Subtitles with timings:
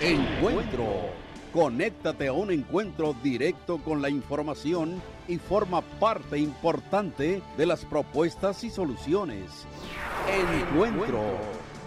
[0.00, 1.10] Encuentro.
[1.54, 8.62] Conéctate a un encuentro directo con la información y forma parte importante de las propuestas
[8.62, 9.66] y soluciones.
[10.28, 11.22] Encuentro.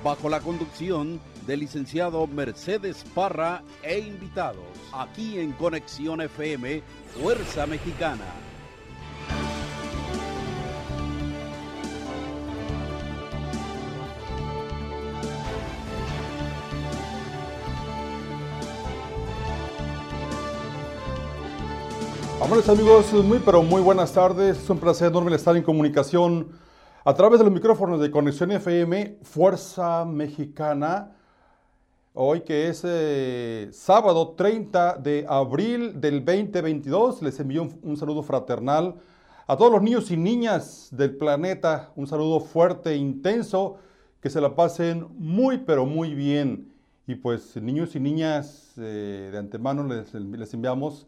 [0.04, 4.64] Bajo la conducción del licenciado Mercedes Parra e invitados.
[4.92, 6.82] Aquí en Conexión FM,
[7.22, 8.49] Fuerza Mexicana.
[22.50, 24.58] Amables amigos, muy pero muy buenas tardes.
[24.58, 26.48] Es un placer enorme estar en comunicación
[27.06, 31.12] a través de los micrófonos de Conexión FM Fuerza Mexicana.
[32.16, 38.24] Hoy que es eh, sábado 30 de abril del 2022, les envío un, un saludo
[38.24, 38.96] fraternal
[39.46, 41.92] a todos los niños y niñas del planeta.
[41.96, 43.78] Un saludo fuerte e intenso.
[44.22, 46.74] Que se la pasen muy pero muy bien.
[47.06, 51.06] Y pues niños y niñas eh, de antemano les, les enviamos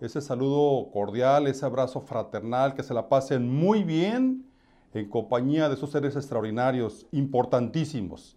[0.00, 4.46] ese saludo cordial, ese abrazo fraternal, que se la pasen muy bien
[4.94, 8.36] en compañía de esos seres extraordinarios, importantísimos,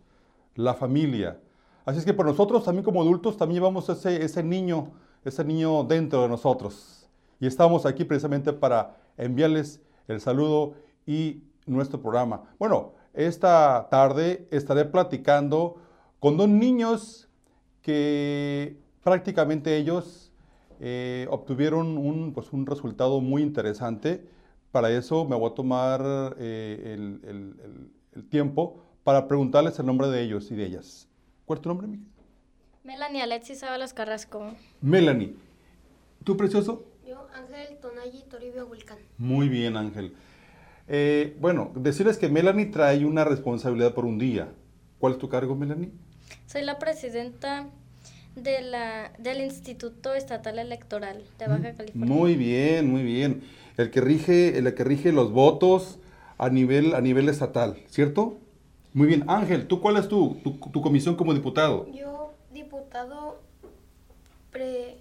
[0.56, 1.40] la familia.
[1.86, 4.92] Así es que por nosotros también como adultos también llevamos ese, ese niño,
[5.24, 7.08] ese niño dentro de nosotros.
[7.40, 12.44] Y estamos aquí precisamente para enviarles el saludo y nuestro programa.
[12.60, 15.78] Bueno, esta tarde estaré platicando
[16.20, 17.30] con dos niños
[17.82, 20.33] que prácticamente ellos
[20.80, 24.28] eh, obtuvieron un, pues, un, resultado muy interesante.
[24.72, 29.86] Para eso me voy a tomar eh, el, el, el, el, tiempo para preguntarles el
[29.86, 31.08] nombre de ellos y de ellas.
[31.46, 32.08] ¿Cuál es tu nombre, Miguel?
[32.84, 34.54] Melanie Alexis Ábalos Carrasco.
[34.82, 35.36] Melanie.
[36.24, 36.86] ¿Tú, precioso?
[37.08, 38.98] Yo, Ángel Tonayi Toribio Vulcán.
[39.18, 40.14] Muy bien, Ángel.
[40.88, 44.54] Eh, bueno, decirles que Melanie trae una responsabilidad por un día.
[45.00, 45.92] ¿Cuál es tu cargo, Melanie?
[46.46, 47.70] Soy la presidenta
[48.36, 52.16] de la, del Instituto Estatal Electoral de Baja California.
[52.16, 53.44] Muy bien, muy bien.
[53.78, 56.00] El que rige, el que rige los votos
[56.38, 58.38] a nivel, a nivel estatal, ¿cierto?
[58.94, 59.24] Muy bien.
[59.28, 61.88] Ángel, ¿tú cuál es tu, tu, tu comisión como diputado?
[61.92, 63.40] Yo, diputado
[64.52, 64.98] pre,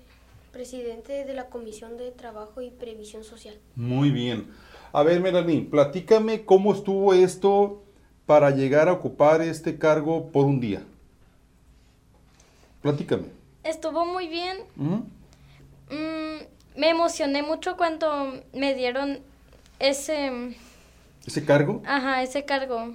[0.53, 3.55] presidente de la Comisión de Trabajo y Previsión Social.
[3.75, 4.47] Muy bien.
[4.93, 7.83] A ver, Melanie, platícame cómo estuvo esto
[8.27, 10.83] para llegar a ocupar este cargo por un día.
[12.83, 13.25] Platícame.
[13.65, 14.59] Estuvo muy bien.
[14.77, 19.21] Mm, me emocioné mucho cuando me dieron
[19.79, 20.57] ese...
[21.25, 21.83] ¿Ese cargo?
[21.87, 22.93] Ajá, ese cargo.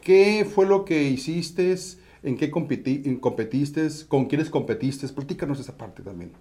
[0.00, 1.74] ¿Qué fue lo que hiciste?
[2.22, 3.88] ¿En qué competi competiste?
[4.08, 5.06] ¿Con quiénes competiste?
[5.08, 6.32] Platícanos esa parte también.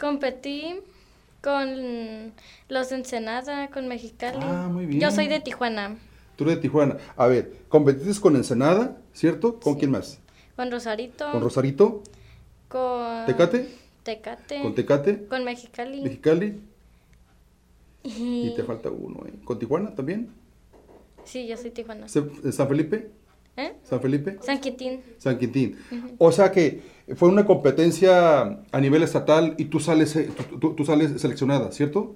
[0.00, 0.80] Competí
[1.40, 2.32] con
[2.68, 4.38] los de Ensenada, con Mexicali.
[4.40, 5.00] Ah, muy bien.
[5.00, 5.96] Yo soy de Tijuana.
[6.36, 6.96] Tú eres de Tijuana.
[7.16, 9.60] A ver, competiste con Ensenada, ¿cierto?
[9.60, 9.80] ¿Con Sí.
[9.80, 10.18] quién más?
[10.62, 11.32] Con Rosarito.
[11.32, 12.02] ¿Con Rosarito?
[12.68, 13.26] Con...
[13.26, 13.68] ¿Tecate?
[14.04, 14.62] Tecate.
[14.62, 15.26] ¿Con Tecate?
[15.26, 16.02] Con Mexicali.
[16.02, 16.60] ¿Mexicali?
[18.04, 18.46] Y...
[18.46, 19.32] Y te falta uno, ¿eh?
[19.44, 20.28] ¿Con Tijuana también?
[21.24, 22.06] Sí, yo soy Tijuana.
[22.08, 23.10] ¿Se- ¿San Felipe?
[23.56, 23.72] ¿Eh?
[23.82, 24.38] ¿San Felipe?
[24.40, 25.00] San Quintín.
[25.18, 25.78] San Quintín.
[26.18, 26.80] O sea que
[27.16, 31.72] fue una competencia a nivel estatal y tú sales, eh, tú, tú- tú sales seleccionada,
[31.72, 32.14] ¿cierto?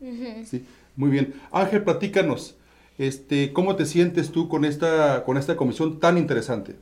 [0.00, 0.44] Ujú.
[0.44, 0.64] Sí,
[0.94, 1.34] muy bien.
[1.50, 2.54] Ángel, platícanos,
[2.96, 6.76] este, ¿cómo te sientes tú con esta, con esta comisión tan interesante?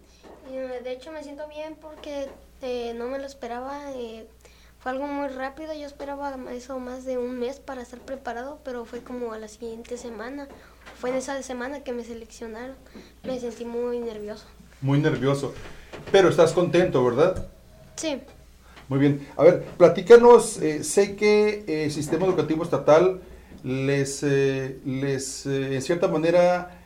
[1.01, 2.29] De hecho, me siento bien porque
[2.61, 3.91] eh, no me lo esperaba.
[3.93, 4.27] eh,
[4.81, 5.73] fue algo muy rápido.
[5.73, 9.49] Yo esperaba eso más de un mes para estar preparado, pero fue como a la
[9.49, 10.47] siguiente semana.
[10.99, 12.77] Fue en esa semana que me seleccionaron.
[13.25, 14.45] Me sentí muy nervioso.
[14.83, 15.55] Muy nervioso,
[16.13, 17.49] pero estás contento, ¿verdad?
[17.97, 18.21] Sí.
[18.91, 19.27] Muy bien.
[19.39, 23.23] A ver, platícanos, eh, sé que eh, el sistema educativo estatal
[23.65, 26.77] les, eh, les en cierta manera,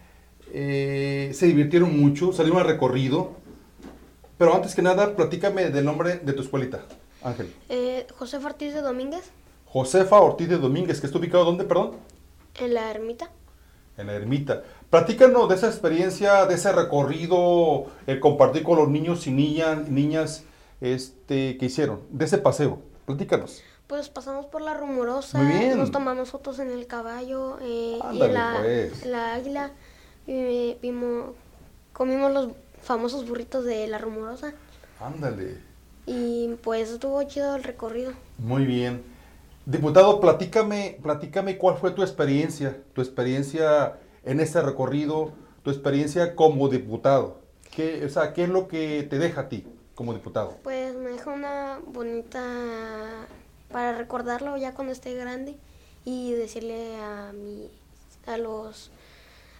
[0.52, 3.42] se divirtieron mucho, salieron al recorrido,
[4.38, 6.80] pero antes que nada, platícame del nombre de tu escuelita,
[7.22, 7.52] Ángel.
[7.68, 9.30] Eh, José Ortiz de Domínguez,
[9.66, 11.92] Josefa Ortiz de Domínguez, que está ubicado ¿dónde, perdón?
[12.60, 13.30] en la ermita.
[13.96, 14.62] En la ermita.
[14.90, 20.44] Platícanos de esa experiencia, de ese recorrido, el compartir con los niños y niñas, niñas
[20.80, 22.78] este, que hicieron, de ese paseo.
[23.06, 23.62] Platícanos.
[23.86, 25.78] Pues pasamos por la rumorosa, Muy bien.
[25.78, 29.02] nos tomamos fotos en el caballo eh, y Ándale, en la, pues.
[29.02, 29.70] en la águila.
[30.26, 31.30] y vimos,
[31.92, 32.48] comimos los
[32.84, 34.54] famosos burritos de la rumorosa.
[35.00, 35.58] Ándale.
[36.06, 38.12] Y pues estuvo chido el recorrido.
[38.38, 39.02] Muy bien.
[39.66, 45.32] Diputado, platícame, platícame cuál fue tu experiencia, tu experiencia en ese recorrido,
[45.62, 47.40] tu experiencia como diputado.
[47.74, 50.58] ¿Qué, o sea, ¿qué es lo que te deja a ti como diputado?
[50.62, 53.26] Pues me dejó una bonita
[53.72, 55.56] para recordarlo ya cuando esté grande
[56.04, 57.70] y decirle a mi
[58.26, 58.90] a los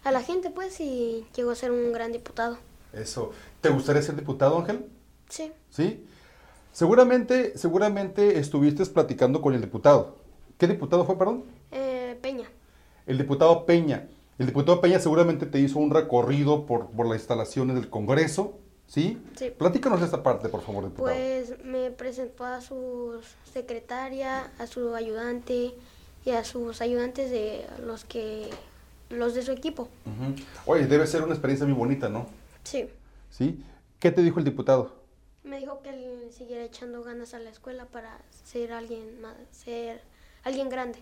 [0.03, 2.57] a la gente pues si llego a ser un gran diputado.
[2.95, 3.31] Eso.
[3.61, 4.85] ¿Te gustaría ser diputado, Ángel?
[5.29, 5.51] Sí.
[5.69, 6.05] ¿Sí?
[6.71, 10.15] Seguramente, seguramente estuviste platicando con el diputado.
[10.57, 11.43] ¿Qué diputado fue, perdón?
[11.71, 12.49] Eh, Peña.
[13.05, 14.07] El diputado Peña.
[14.37, 18.57] El diputado Peña seguramente te hizo un recorrido por, por las instalaciones del Congreso,
[18.87, 19.21] ¿sí?
[19.37, 19.51] Sí.
[19.57, 21.15] Platícanos esta parte, por favor, diputado.
[21.15, 23.21] Pues me presentó a su
[23.53, 25.73] secretaria, a su ayudante
[26.25, 28.49] y a sus ayudantes de los que
[29.09, 29.83] los de su equipo.
[30.05, 30.35] Ujú.
[30.65, 32.25] Oye, debe ser una experiencia muy bonita, ¿no?
[32.65, 32.89] Sí.
[33.29, 33.63] ¿Sí?
[33.99, 34.91] ¿Qué te dijo el diputado?
[35.43, 40.01] Me dijo que él siguiera echando ganas a la escuela para ser alguien más, ser
[40.43, 40.99] alguien grande.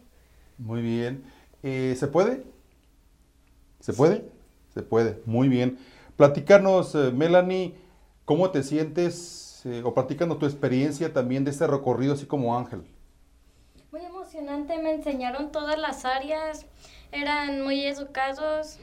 [0.59, 1.23] Muy bien.
[1.63, 2.43] Eh, ¿Se puede?
[3.79, 4.17] ¿Se puede?
[4.17, 4.23] Sí.
[4.75, 5.19] Se puede.
[5.25, 5.79] Muy bien.
[6.17, 7.73] Platícanos, eh, Melanie,
[8.25, 9.43] ¿cómo te sientes?
[9.65, 12.83] eh, o platícanos tu experiencia también de este recorrido, así como Ángel.
[13.91, 16.65] Muy emocionante, me enseñaron todas las áreas,
[17.11, 18.79] eran muy educados,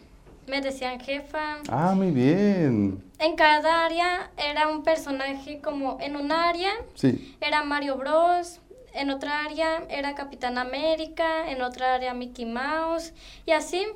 [0.51, 1.59] me decían jefa.
[1.69, 3.03] Ah, muy bien.
[3.19, 7.37] En cada área era un personaje como en un área Sí.
[7.41, 8.61] era Mario Bros,
[8.93, 13.13] en otra área era Capitán América, en otra área Mickey Mouse
[13.47, 13.87] y así.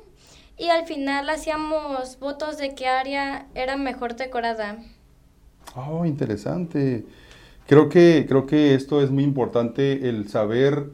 [0.57, 4.77] Y al final hacíamos votos de qué área era mejor decorada.
[5.75, 7.05] Oh, interesante.
[7.67, 10.91] Creo que, creo que esto es muy importante, el saber,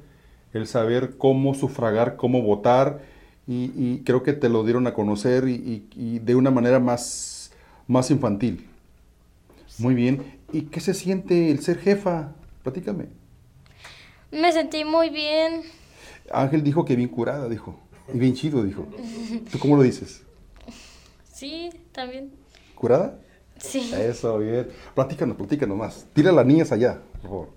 [0.53, 3.01] el saber cómo sufragar, cómo votar,
[3.47, 6.79] y, y creo que te lo dieron a conocer y, y- y de una manera
[6.79, 7.51] más,
[7.87, 8.67] más infantil.
[9.77, 10.39] Muy bien.
[10.53, 12.33] ¿Y qué se siente el ser jefa?
[12.63, 13.07] Platícame.
[14.31, 15.63] Me sentí muy bien.
[16.31, 17.79] Ángel dijo que bien curada, dijo.
[18.13, 18.87] Y bien chido, dijo.
[19.51, 20.21] ¿Tú cómo lo dices?
[21.33, 22.31] Sí, también.
[22.75, 23.17] ¿Curada?
[23.57, 23.91] Sí.
[23.93, 24.69] Eso, bien.
[24.93, 26.05] Platícanos, platícanos más.
[26.13, 27.49] Tira a las niñas allá, por favor.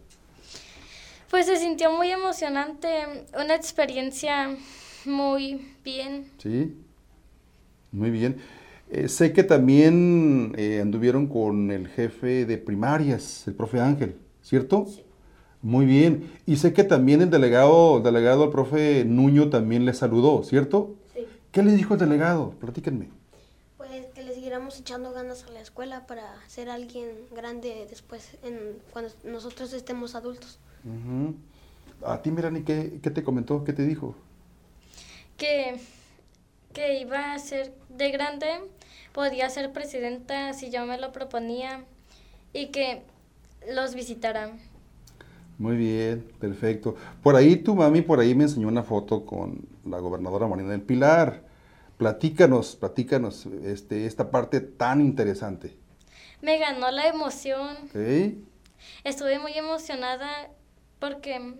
[1.31, 2.89] Pues se sintió muy emocionante,
[3.39, 4.51] una experiencia
[5.07, 6.31] muy bien.
[6.39, 6.77] Sí,
[7.93, 8.37] muy bien.
[8.91, 14.87] Eh, sé que también eh, anduvieron con el jefe de primarias, el profe Ángel, ¿cierto?
[15.63, 16.31] Muy bien.
[16.47, 20.95] Y sé que también el delegado, el delegado, el profe Nuño también le saludó, ¿cierto?
[21.15, 21.27] Sí.
[21.51, 22.51] ¿Qué le dijo el delegado?
[22.61, 23.09] Platíquenme.
[23.79, 28.59] Pues que le siguiéramos echando ganas a la escuela para ser alguien grande después en,
[28.93, 30.59] cuando nosotros estemos adultos.
[32.05, 33.65] A ti, Mirani, ¿qué, qué te comentó?
[33.65, 34.15] ¿Qué te dijo?
[35.37, 35.77] Que,
[36.73, 38.49] que iba a ser de grande,
[39.13, 41.85] podía ser presidenta si yo me lo proponía
[42.53, 43.03] y que
[43.73, 44.53] los visitara.
[45.59, 46.97] Muy bien, perfecto.
[47.23, 50.83] Por ahí tu mami, por ahí me enseñó una foto con la gobernadora Marina del
[50.83, 51.43] Pilar.
[51.97, 55.77] Platícanos, platícanos este, esta parte tan interesante.
[56.43, 57.77] Me ganó la emoción.
[59.05, 60.51] Estuve muy emocionada
[60.99, 61.55] porque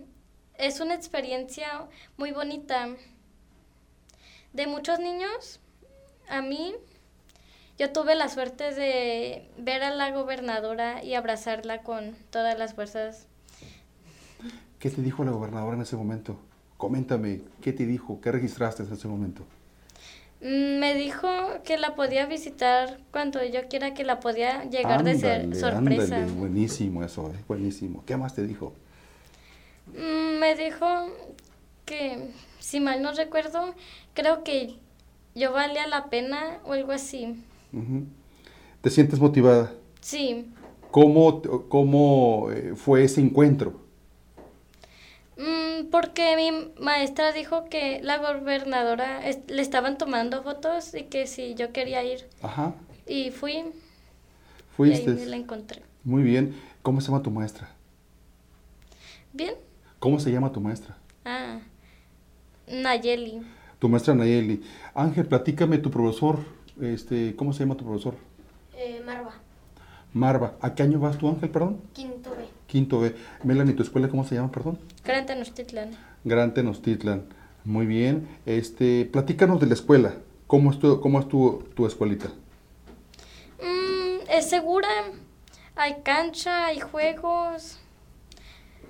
[0.57, 1.87] es una experiencia
[2.17, 2.89] muy bonita.
[4.55, 5.59] De muchos niños,
[6.29, 6.73] a mí,
[7.77, 13.27] yo tuve la suerte de ver a la gobernadora y abrazarla con todas las fuerzas.
[14.79, 16.37] ¿Qué te dijo la gobernadora en ese momento?
[16.77, 18.21] Coméntame, ¿qué te dijo?
[18.21, 19.43] ¿Qué registraste en ese momento?
[20.39, 21.27] Mm, Me dijo
[21.65, 26.15] que la podía visitar cuando yo quiera, que la podía llegar de ser sorpresa.
[26.15, 28.05] ándale, buenísimo eso, eh, buenísimo.
[28.05, 28.71] ¿Qué más te dijo?
[29.87, 30.85] Mm, Me dijo
[31.85, 32.29] que,
[32.59, 33.73] si mal no recuerdo,
[34.13, 34.75] creo que
[35.35, 37.43] yo valía la pena o algo así.
[38.81, 39.73] ¿Te sientes motivada?
[40.01, 40.47] Sí,
[40.91, 43.81] ¿Cómo, cómo eh, fue ese encuentro?
[45.37, 51.27] Mm, porque mi maestra dijo que la gobernadora es- le estaban tomando fotos y que
[51.27, 52.29] si yo quería ir.
[52.41, 52.73] Ajá,
[53.07, 53.73] Y fui y ahí
[54.75, 55.11] fuiste.
[55.11, 55.81] me la encontré.
[56.03, 56.55] Muy bien.
[56.81, 57.69] ¿Cómo se llama tu maestra?
[59.33, 59.55] ¿Bien?
[59.99, 60.97] ¿Cómo se llama tu maestra?
[61.25, 61.59] Ah,
[62.67, 63.41] Nayeli.
[63.79, 64.61] Tu maestra Nayeli.
[64.93, 66.39] Ángel, platícame tu profesor.
[66.81, 68.15] Este, ¿Cómo se llama tu profesor?
[68.75, 69.33] Eh, Marva,
[70.13, 70.55] Marva.
[70.61, 71.81] ¿A qué año vas tú, Ángel, perdón?
[71.93, 72.45] quinto B.
[72.67, 73.15] Quinto B.
[73.43, 74.79] Melanie, ¿tu escuela cómo se llama, perdón?
[75.03, 75.91] Gran Tenochtitlan.
[76.23, 77.23] Gran Tenochtitlan.
[77.63, 78.27] Muy bien.
[78.45, 80.15] Este, platícanos de la escuela.
[80.47, 82.27] ¿Cómo es tu, cómo es tu, tu escuelita?
[83.61, 84.87] Mm, es segura.
[85.75, 87.79] Hay cancha, hay juegos.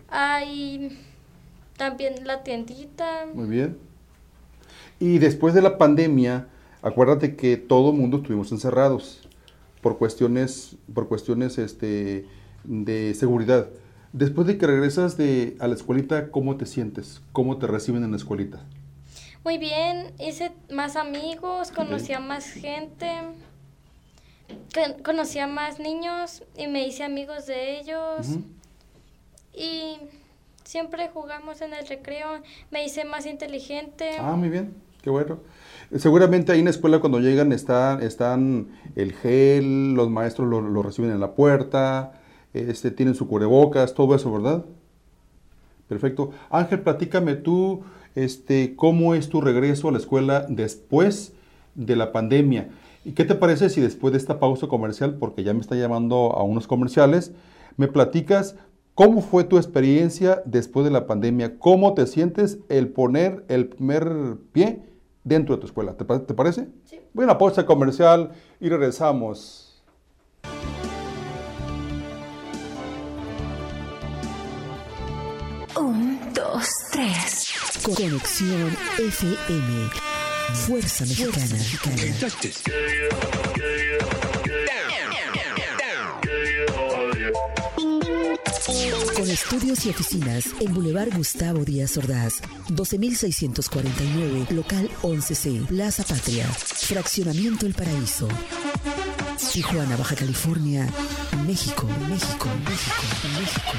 [0.09, 0.97] Hay
[1.77, 3.25] también la tiendita.
[3.33, 3.77] Muy bien.
[4.99, 6.47] Y después de la pandemia,
[6.81, 9.27] acuérdate que todo el mundo estuvimos encerrados
[9.81, 12.25] por cuestiones, por cuestiones este,
[12.63, 13.67] de seguridad.
[14.13, 17.21] Después de que regresas de, a la escuelita, ¿cómo te sientes?
[17.33, 18.63] ¿Cómo te reciben en la escuelita?
[19.43, 23.11] Muy bien, hice más amigos, conocí a más gente,
[24.73, 28.27] con- conocí a más niños y me hice amigos de ellos.
[29.53, 29.97] Y
[30.65, 32.27] siempre jugamos en el recreo,
[32.71, 34.17] me hice más inteligente.
[34.19, 34.73] Ah, muy bien.
[35.01, 35.39] Qué bueno.
[35.95, 40.81] Seguramente ahí en la escuela cuando llegan están, están el gel, los maestros lo, lo
[40.81, 42.13] reciben en la puerta,
[42.53, 44.65] este, tienen su cubrebocas, todo eso, ¿verdad?
[45.87, 46.31] Perfecto.
[46.49, 47.83] Ángel, platícame tú,
[48.15, 51.33] este, cómo es tu regreso a la escuela después
[51.75, 52.69] de la pandemia.
[53.03, 56.33] ¿Y qué te parece si después de esta pausa comercial, porque ya me está llamando
[56.35, 57.31] a unos comerciales,
[57.77, 58.55] me platicas
[58.95, 61.59] cómo fue tu experiencia después de la pandemia?
[61.59, 64.81] ¿Cómo te sientes el poner el primer pie
[65.23, 65.95] dentro de tu escuela?
[65.95, 66.69] ¿Te, te parece?
[66.85, 66.99] Sí.
[67.13, 69.83] Voy a una pausa comercial y regresamos.
[75.77, 77.51] Un, dos, tres.
[77.83, 79.89] Conexión FM.
[80.53, 81.57] Fuerza Mexicana.
[81.83, 81.93] Con
[89.35, 97.73] estudios y oficinas en Boulevard Gustavo Díaz Ordaz, 12649, local 11C, Plaza Patria, Fraccionamiento El
[97.73, 98.29] Paraíso.
[99.51, 100.87] Tijuana, Baja California,
[101.45, 103.03] México, México, México,
[103.37, 103.73] México.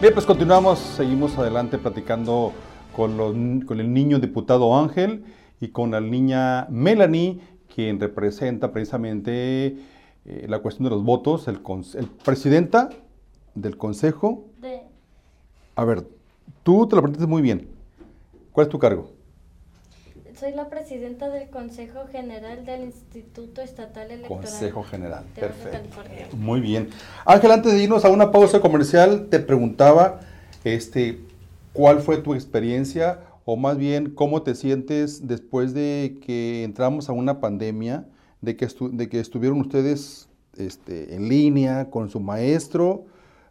[0.00, 2.52] Bien, pues continuamos, seguimos adelante platicando
[2.94, 5.24] con, con el niño diputado Ángel
[5.60, 7.40] y con la niña Melanie,
[7.74, 9.76] quien representa precisamente
[10.24, 11.60] eh, la cuestión de los votos, el,
[11.94, 12.90] el presidenta
[13.54, 14.46] del consejo.
[14.60, 14.82] De,
[15.74, 16.06] A ver,
[16.62, 17.68] tú te lo presentas muy bien.
[18.52, 19.18] ¿Cuál es tu cargo?
[20.38, 24.44] soy la presidenta del Consejo General del Instituto Estatal Electoral.
[24.44, 25.24] Consejo General.
[25.34, 26.36] de Perfecto.
[26.36, 26.90] Muy bien.
[27.24, 30.20] Ángel, antes de irnos a una pausa comercial, te preguntaba,
[30.62, 31.18] este,
[31.72, 33.18] ¿cuál fue tu experiencia
[33.50, 38.06] o más bien cómo te sientes después de que entramos a una pandemia,
[38.42, 40.28] de que, de que estuvieron ustedes
[40.58, 43.06] este, en línea con su maestro,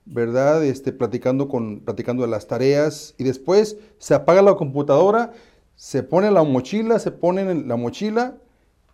[0.06, 0.64] ¿verdad?
[0.64, 5.32] Este, platicando, con, platicando de las tareas y después se apaga la computadora,
[5.76, 8.38] se pone la mochila, se ponen en la mochila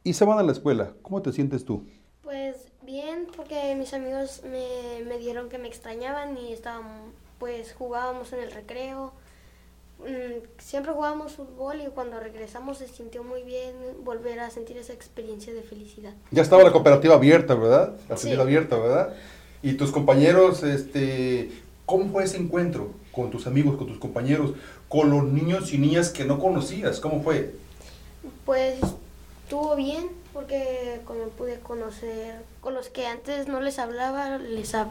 [0.06, 0.94] y se van a la escuela.
[1.02, 1.86] ¿Cómo te sientes tú?
[2.22, 8.32] Pues bien, porque mis amigos me, me dieron que me extrañaban y estábamos, pues jugábamos
[8.32, 9.12] en el recreo.
[10.04, 14.94] Mm, Siempre jugábamos fútbol y cuando regresamos se sintió muy bien volver a sentir esa
[14.94, 16.14] experiencia de felicidad.
[16.32, 17.94] Ya estaba la cooperativa abierta, ¿verdad?
[18.10, 18.32] La Sí.
[18.34, 19.14] abierta, ¿verdad?
[19.62, 21.52] Y tus compañeros, este,
[21.86, 24.54] ¿cómo fue ese encuentro con tus amigos, con tus compañeros,
[24.90, 27.00] con los niños y niñas que no conocías?
[27.00, 27.54] ¿Cómo fue?
[28.46, 28.76] Pues
[29.44, 34.88] estuvo bien porque como pude conocer con los que antes no les hablaba, les hab-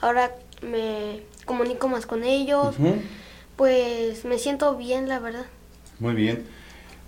[0.00, 2.76] ahora me comunico más con ellos.
[3.56, 5.46] Pues me siento bien la verdad.
[5.98, 6.44] Muy bien.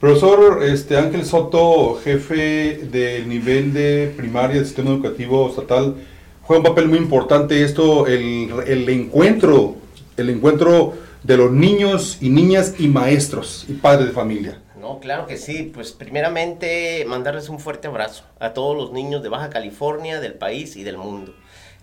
[0.00, 5.96] Profesor este, Ángel Soto, jefe del nivel de primaria del sistema educativo estatal,
[6.42, 9.76] juega un papel muy importante esto, el, el encuentro,
[10.16, 14.60] el encuentro de los niños y niñas y maestros y padres de familia.
[14.78, 15.70] No, claro que sí.
[15.74, 20.76] Pues primeramente mandarles un fuerte abrazo a todos los niños de Baja California, del país
[20.76, 21.34] y del mundo.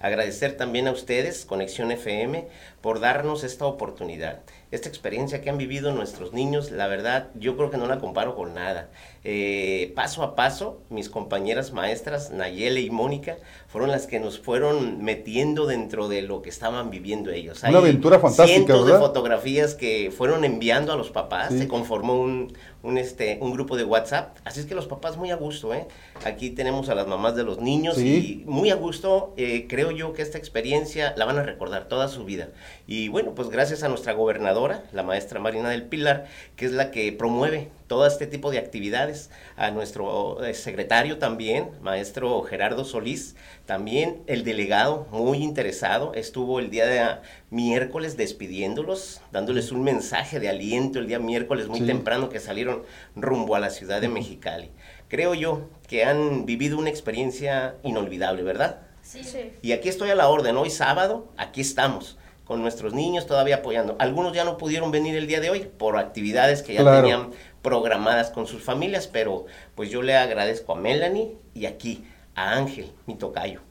[0.03, 2.45] Agradecer también a ustedes, Conexión FM,
[2.81, 4.41] por darnos esta oportunidad.
[4.69, 8.35] Esta experiencia que han vivido nuestros niños, la verdad, yo creo que no la comparo
[8.35, 8.89] con nada.
[9.25, 13.37] Eh, paso a paso, mis compañeras maestras, Nayele y Mónica,
[13.67, 17.63] fueron las que nos fueron metiendo dentro de lo que estaban viviendo ellos.
[17.63, 19.07] Una aventura fantástica, Cientos de ¿verdad?
[19.07, 21.59] fotografías que fueron enviando a los papás, Sí.
[21.59, 22.51] se conformó un,
[22.83, 25.87] un, este, un grupo de WhatsApp, así es que los papás muy a gusto, ¿eh?
[26.25, 28.43] Aquí tenemos a las mamás de los niños Sí.
[28.43, 32.09] y muy a gusto, eh, creo yo que esta experiencia la van a recordar toda
[32.09, 32.49] su vida.
[32.87, 36.25] Y bueno, pues gracias a nuestra gobernadora, la maestra Marina del Pilar,
[36.57, 41.69] que es la que promueve todo este tipo de actividades, a nuestro eh, secretario también,
[41.83, 43.35] maestro Gerardo Solís,
[43.67, 47.17] también el delegado muy interesado, estuvo el día de
[47.51, 51.85] miércoles despidiéndolos, dándoles un mensaje de aliento el día miércoles muy Sí.
[51.85, 52.81] temprano que salieron
[53.15, 54.71] rumbo a la ciudad de Mexicali.
[55.07, 58.79] Creo yo que han vivido una experiencia inolvidable, ¿verdad?
[59.03, 59.21] Sí.
[59.61, 63.95] Y aquí estoy a la orden, hoy sábado, aquí estamos, con nuestros niños todavía apoyando.
[63.99, 66.97] Algunos ya no pudieron venir el día de hoy por actividades que ya Claro.
[67.01, 67.29] tenían
[67.63, 72.03] programadas con sus familias, pero pues yo le agradezco a Melanie y aquí
[72.35, 73.61] a Ángel, mi tocayo.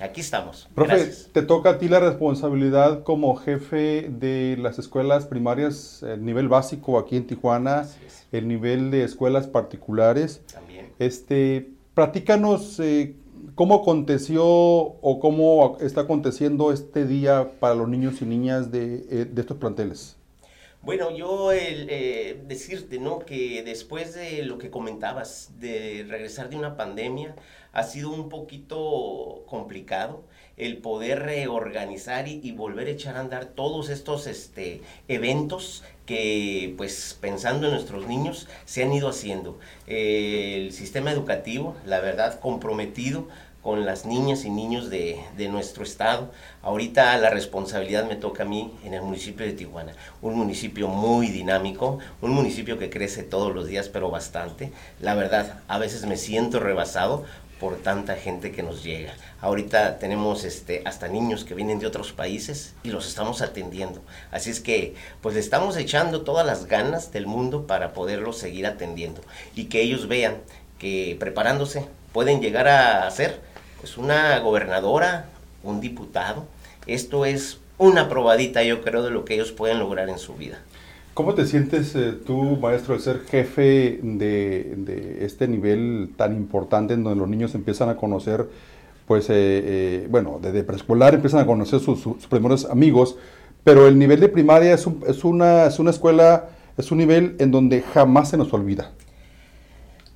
[0.00, 0.68] Aquí estamos.
[0.74, 1.30] Profe, Gracias.
[1.32, 6.98] te toca a ti la responsabilidad como jefe de las escuelas primarias, el nivel básico
[6.98, 7.86] aquí en Tijuana,
[8.32, 10.42] el nivel de escuelas particulares.
[10.52, 10.92] También.
[10.98, 13.14] Este, platícanos eh,
[13.54, 19.26] cómo aconteció o cómo está aconteciendo este día para los niños y niñas de, eh,
[19.30, 20.16] de estos planteles.
[20.84, 23.20] Bueno, yo el, eh, decirte, ¿no?
[23.20, 27.34] Que después de lo que comentabas, de regresar de una pandemia,
[27.72, 30.24] ha sido un poquito complicado
[30.58, 37.16] el poder reorganizar y, volver a echar a andar todos estos este, eventos que, pues,
[37.18, 39.58] pensando en nuestros niños, se han ido haciendo.
[39.86, 43.28] el sistema educativo, la verdad, comprometido
[43.64, 46.30] con las niñas y niños de, de, nuestro estado.
[46.60, 51.28] Ahorita la responsabilidad me toca a mí en el municipio de Tijuana, un municipio muy
[51.28, 54.70] dinámico, un municipio que crece todos los días, pero bastante.
[55.00, 57.24] La verdad, a veces me siento rebasado
[57.58, 59.14] por tanta gente que nos llega.
[59.40, 64.02] Ahorita tenemos este, hasta niños que vienen de otros países y los estamos atendiendo.
[64.30, 68.66] Así es que pues le estamos echando todas las ganas del mundo para poderlos seguir
[68.66, 69.22] atendiendo
[69.54, 70.36] y que ellos vean
[70.78, 73.53] que preparándose pueden llegar a ser
[73.84, 75.26] pues una gobernadora,
[75.62, 76.46] un diputado.
[76.86, 80.56] Esto es una probadita yo creo de lo que ellos pueden lograr en su vida.
[81.12, 87.04] ¿Cómo te sientes eh, tú, maestro, de ser jefe de, este nivel tan importante en
[87.04, 88.48] donde los niños empiezan a conocer,
[89.06, 92.00] pues, eh, eh, bueno, desde preescolar empiezan a conocer sus,
[92.30, 93.18] primeros amigos,
[93.64, 96.48] pero el nivel de primaria es, es, una, es una escuela,
[96.78, 98.92] es un nivel en donde jamás se nos olvida.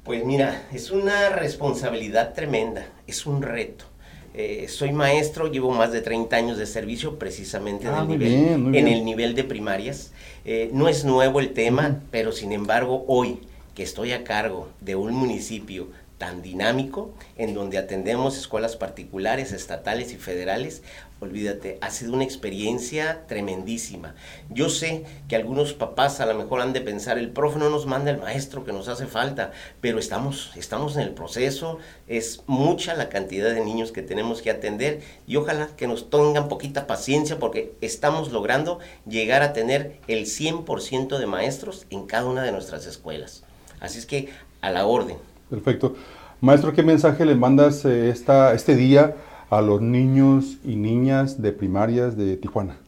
[0.08, 3.84] Pues mira, es una responsabilidad tremenda, es un reto.
[4.32, 8.74] Eh, soy maestro, llevo más de 30 años de servicio precisamente en, ah, el, nivel,
[8.74, 10.12] en el nivel de primarias.
[10.46, 13.40] Eh, no es nuevo el tema, pero sin embargo hoy
[13.74, 15.88] que estoy a cargo de un municipio
[16.18, 20.82] tan dinámico, en donde atendemos escuelas particulares, estatales y federales,
[21.20, 24.14] olvídate, ha sido una experiencia tremendísima.
[24.50, 27.86] Yo sé que algunos papás a lo mejor han de pensar, el profe no nos
[27.86, 32.94] manda el maestro que nos hace falta, pero estamos, estamos en el proceso, es mucha
[32.94, 37.38] la cantidad de niños que tenemos que atender y ojalá que nos tengan poquita paciencia
[37.38, 42.86] porque estamos logrando llegar a tener el 100% de maestros en cada una de nuestras
[42.86, 43.44] escuelas.
[43.80, 44.28] Así es que
[44.60, 45.16] a la orden.
[45.50, 45.96] Perfecto.
[46.40, 49.16] Maestro, ¿qué mensaje le mandas eh, esta, este día
[49.50, 52.78] a los niños y niñas de primarias de Tijuana?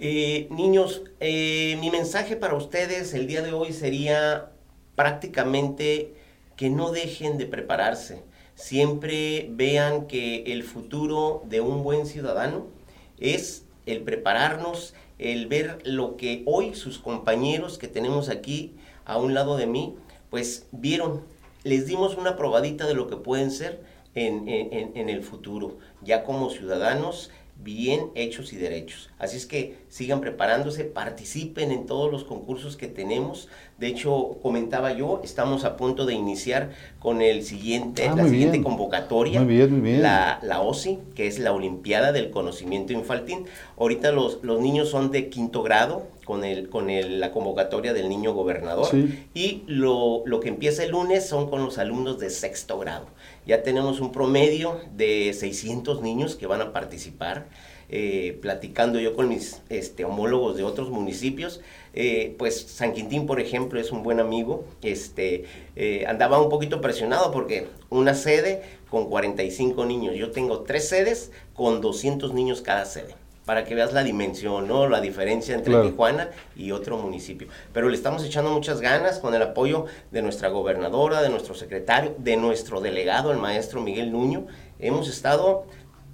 [0.00, 4.50] Eh, niños, eh, mi mensaje para ustedes el día de hoy sería
[4.96, 6.14] prácticamente
[6.56, 8.22] que no dejen de prepararse.
[8.54, 12.66] Siempre vean que el futuro de un buen ciudadano
[13.18, 19.34] es el prepararnos, el ver lo que hoy sus compañeros que tenemos aquí a un
[19.34, 19.94] lado de mí,
[20.30, 21.22] pues vieron,
[21.64, 23.80] les dimos una probadita de lo que pueden ser
[24.14, 27.30] en, en, el futuro, ya como ciudadanos
[27.64, 29.10] bien hechos y derechos.
[29.18, 33.48] Así es que sigan preparándose, participen en todos los concursos que tenemos.
[33.78, 38.62] De hecho, comentaba yo, estamos a punto de iniciar con el siguiente, ah, la siguiente
[38.62, 39.40] convocatoria,
[40.00, 43.46] La, la OSI, que es la Olimpiada del Conocimiento Infantil.
[43.78, 48.08] Ahorita los, los niños son de quinto grado, con, el, con el, la convocatoria del
[48.08, 48.88] niño gobernador.
[49.34, 53.06] Y lo, lo, que empieza el lunes son con los alumnos de sexto grado.
[53.46, 57.46] Ya tenemos un promedio de 600 niños que van a participar.
[57.90, 61.60] Eh, platicando yo con mis este, homólogos de otros municipios,
[61.92, 65.44] eh, pues San Quintín, por ejemplo, es un buen amigo, este,
[65.76, 71.30] eh, andaba un poquito presionado porque una sede con 45 niños, yo tengo tres sedes
[71.52, 74.88] con 200 niños cada sede para que veas la dimensión, ¿no?
[74.88, 77.48] La diferencia entre Tijuana y otro municipio.
[77.72, 82.14] Pero le estamos echando muchas ganas con el apoyo de nuestra gobernadora, de nuestro secretario,
[82.18, 84.46] de nuestro delegado, el maestro Miguel Nuño.
[84.78, 85.66] Hemos estado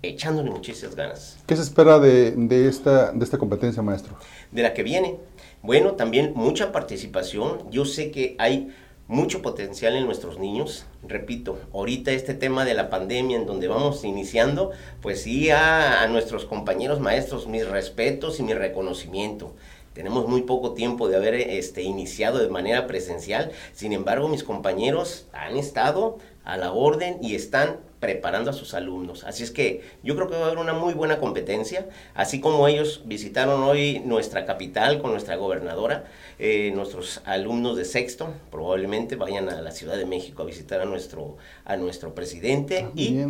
[0.03, 1.39] echándole muchísimas ganas.
[1.47, 4.17] ¿Qué se espera de, de, esta, de esta competencia, maestro?
[4.51, 5.19] De la que viene.
[5.63, 7.71] Bueno, también mucha participación.
[7.71, 8.75] Yo sé que hay
[9.11, 10.87] mucho potencial en nuestros niños.
[11.03, 14.71] Repito, ahorita este tema de la pandemia en donde vamos iniciando,
[15.03, 19.53] pues sí a, nuestros compañeros maestros mis respetos y mi reconocimiento.
[19.95, 25.27] Tenemos muy poco tiempo de haber este, iniciado de manera presencial, sin embargo mis compañeros
[25.33, 29.25] han estado a la orden y están preparando a sus alumnos.
[29.25, 32.67] Así es que yo creo que va a haber una muy buena competencia, así como
[32.67, 36.07] ellos visitaron hoy nuestra capital con nuestra gobernadora,
[36.39, 40.87] eh, nuestros alumnos de sexto probablemente vayan a la Ciudad de México a visitar a
[40.87, 41.37] nuestro,
[41.67, 43.23] a nuestro presidente ah, y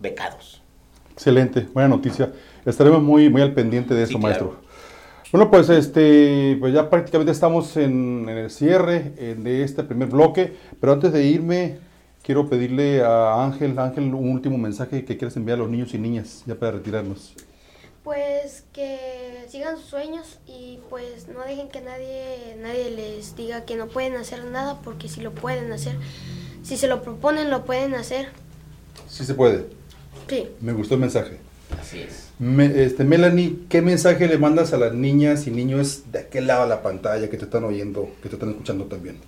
[0.00, 0.60] becados.
[1.12, 2.32] Excelente, buena noticia.
[2.66, 4.56] Estaremos muy, muy al pendiente de eso, maestro.
[5.30, 10.54] Bueno, pues este, pues ya prácticamente estamos en, en el cierre de este primer bloque,
[10.80, 11.78] pero antes de irme,
[12.22, 15.98] quiero pedirle a Ángel, Ángel, un último mensaje que quieras enviar a los niños y
[15.98, 17.34] niñas, ya para retirarnos.
[18.02, 23.76] Pues que sigan sus sueños y pues no dejen que nadie, nadie les diga que
[23.76, 25.96] no pueden hacer nada, porque si lo pueden hacer,
[26.62, 28.28] si se lo proponen, lo pueden hacer.
[29.08, 29.66] Sí se puede.
[30.28, 30.48] Sí.
[30.60, 31.38] Me gustó el mensaje.
[31.78, 32.30] Así es.
[32.74, 36.68] este, Melanie, ¿qué mensaje le mandas a las niñas y niños de aquel lado de
[36.68, 39.18] la pantalla que te están oyendo, que te están escuchando también?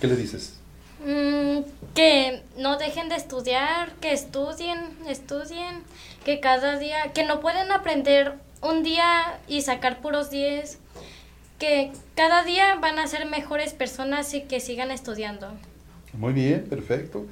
[0.00, 0.60] ¿Qué les dices?
[1.06, 1.60] Mm,
[1.94, 4.76] que no dejen de estudiar, que estudien,
[5.08, 5.84] estudien,
[6.24, 10.80] que cada día, que no pueden aprender un día y sacar puros 10,
[11.60, 15.46] que cada día van a ser mejores personas y que sigan estudiando.
[16.12, 17.24] Muy bien, perfecto.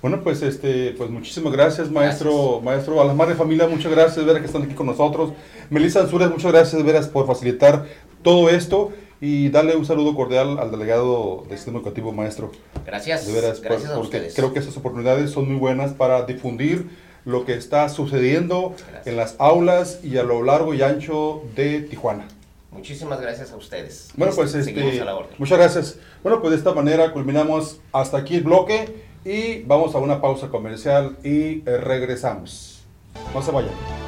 [0.00, 2.98] Bueno, pues este, pues muchísimas gracias, maestro, maestro.
[3.02, 5.34] A las madres de familia, muchas gracias, de veras que están aquí con nosotros.
[5.68, 7.84] Melissa Ansures, muchas gracias, de veras, por facilitar
[8.22, 12.52] todo esto y darle un saludo cordial al delegado del sistema educativo, maestro.
[12.86, 13.26] Gracias.
[13.26, 14.34] De veras, gracias por- a porque ustedes.
[14.34, 16.88] creo que esas oportunidades son muy buenas para difundir
[17.24, 19.06] lo que está sucediendo Gracias.
[19.06, 22.26] en las aulas y a lo largo y ancho de Tijuana.
[22.70, 24.10] Muchísimas gracias a ustedes.
[24.16, 25.34] Bueno, pues Seguimos este, a la orden.
[25.38, 25.96] muchas gracias.
[26.22, 30.48] Bueno, pues de esta manera culminamos hasta aquí el bloque y vamos a una pausa
[30.48, 32.84] comercial y eh, regresamos.
[33.34, 34.07] No se vayan.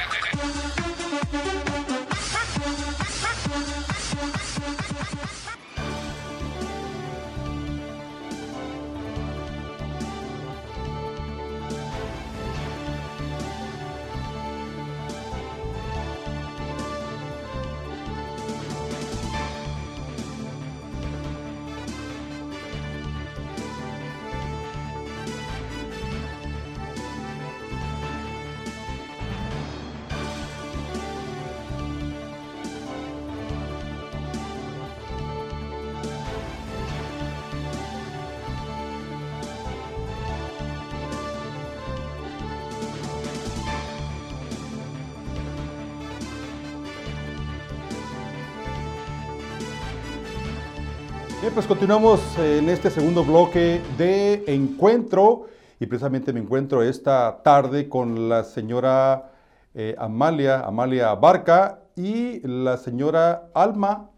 [51.53, 55.47] Pues continuamos en este segundo bloque de encuentro
[55.79, 59.31] y precisamente me encuentro esta tarde con la señora
[59.73, 64.09] eh, Amalia, Amalia Barca y la señora Alma.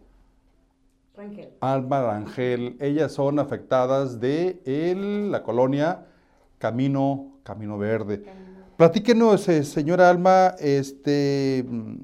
[1.61, 2.75] Alma Rangel.
[2.79, 6.05] Ellas son afectadas de el- la colonia
[6.57, 8.23] Camino, Camino Verde.
[8.77, 11.95] Platíquenos, eh, señora Alma, este, mm,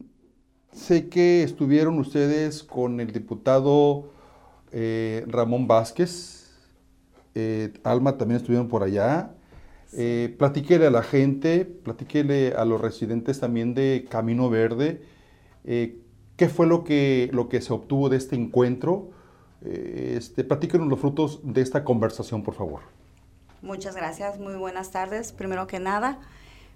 [0.71, 4.05] sé que estuvieron ustedes con el diputado
[4.71, 6.49] eh, Ramón Vázquez,
[7.35, 9.31] eh, Alma también estuvieron por allá.
[9.93, 15.01] Eh, platíquele a la gente, platíquele a los residentes también de Camino Verde,
[15.65, 15.99] eh,
[16.37, 19.11] qué fue lo que, lo que se obtuvo de este encuentro.
[19.61, 22.81] Este, platíquenos los frutos de esta conversación, por favor.
[23.61, 25.33] Muchas gracias, muy buenas tardes.
[25.33, 26.19] Primero que nada,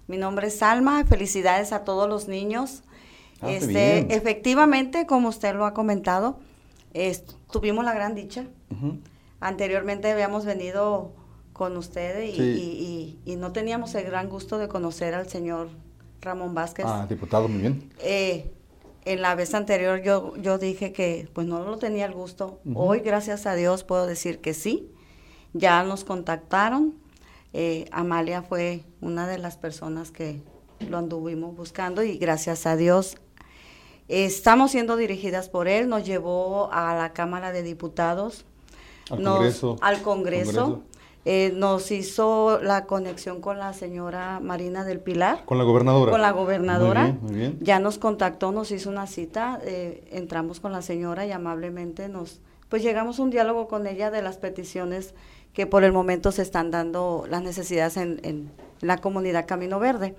[0.06, 2.82] mi nombre es Salma, felicidades a todos los niños.
[3.40, 6.38] Ah, este, efectivamente, como usted lo ha comentado,
[6.92, 8.44] es- tuvimos la gran dicha.
[9.40, 11.12] Anteriormente habíamos venido
[11.52, 12.42] con usted y, Sí.
[12.42, 15.68] y- y- y no teníamos el gran gusto de conocer al señor
[16.20, 16.84] Ramón Vázquez.
[16.88, 17.90] Ah, diputado, muy bien.
[18.00, 18.50] Eh,
[19.04, 22.58] en la vez anterior yo, yo dije que pues no lo tenía el gusto.
[22.74, 24.90] Hoy, gracias a Dios, puedo decir que sí.
[25.52, 26.94] Ya nos contactaron.
[27.52, 30.42] Eh, Amalia fue una de las personas que
[30.88, 33.18] lo anduvimos buscando y gracias a Dios
[34.08, 35.88] estamos siendo dirigidas por él.
[35.88, 38.44] Nos llevó a la Cámara de Diputados,
[39.10, 39.76] Al nos- Congreso.
[39.80, 40.52] al Congreso.
[40.64, 40.82] Congreso.
[41.26, 45.46] Eh, nos hizo la conexión con la señora Marina del Pilar.
[45.46, 46.12] Con la gobernadora.
[46.12, 47.02] Con la gobernadora.
[47.04, 47.58] Muy bien, muy bien.
[47.62, 52.40] Ya nos contactó, nos hizo una cita, eh, entramos con la señora y amablemente nos,
[52.68, 55.14] pues llegamos a un diálogo con ella de las peticiones
[55.54, 58.50] que por el momento se están dando las necesidades en, en
[58.82, 60.14] la comunidad Camino Verde.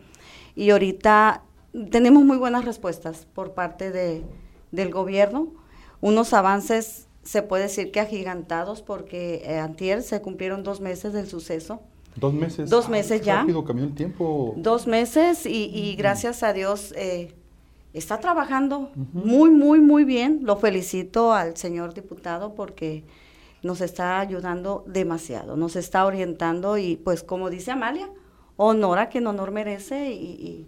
[0.55, 1.43] Y ahorita
[1.91, 4.23] tenemos muy buenas respuestas por parte de,
[4.71, 5.53] del gobierno,
[6.01, 11.27] unos avances se puede decir que agigantados porque eh, antier se cumplieron dos meses del
[11.27, 11.81] suceso.
[12.15, 12.69] Dos meses.
[12.69, 13.39] Dos Ay, meses qué ya.
[13.41, 14.53] Rápido cambió el tiempo.
[14.57, 17.33] Dos meses y, y gracias a Dios eh,
[17.93, 20.41] está trabajando muy, muy, muy bien.
[20.43, 23.03] Lo felicito al señor diputado porque
[23.63, 28.07] nos está ayudando demasiado, nos está orientando y pues como dice Amalia,
[28.57, 30.67] honor a quien honor merece y, y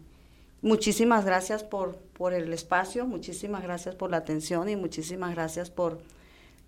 [0.62, 6.00] muchísimas gracias por, por el espacio, muchísimas gracias por la atención y muchísimas gracias por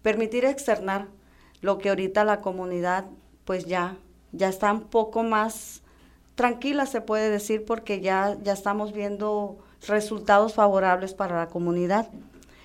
[0.01, 1.07] permitir externar
[1.61, 3.05] lo que ahorita la comunidad
[3.45, 3.97] pues ya,
[4.31, 5.81] ya está un poco más
[6.35, 12.09] tranquila se puede decir porque ya, ya estamos viendo resultados favorables para la comunidad.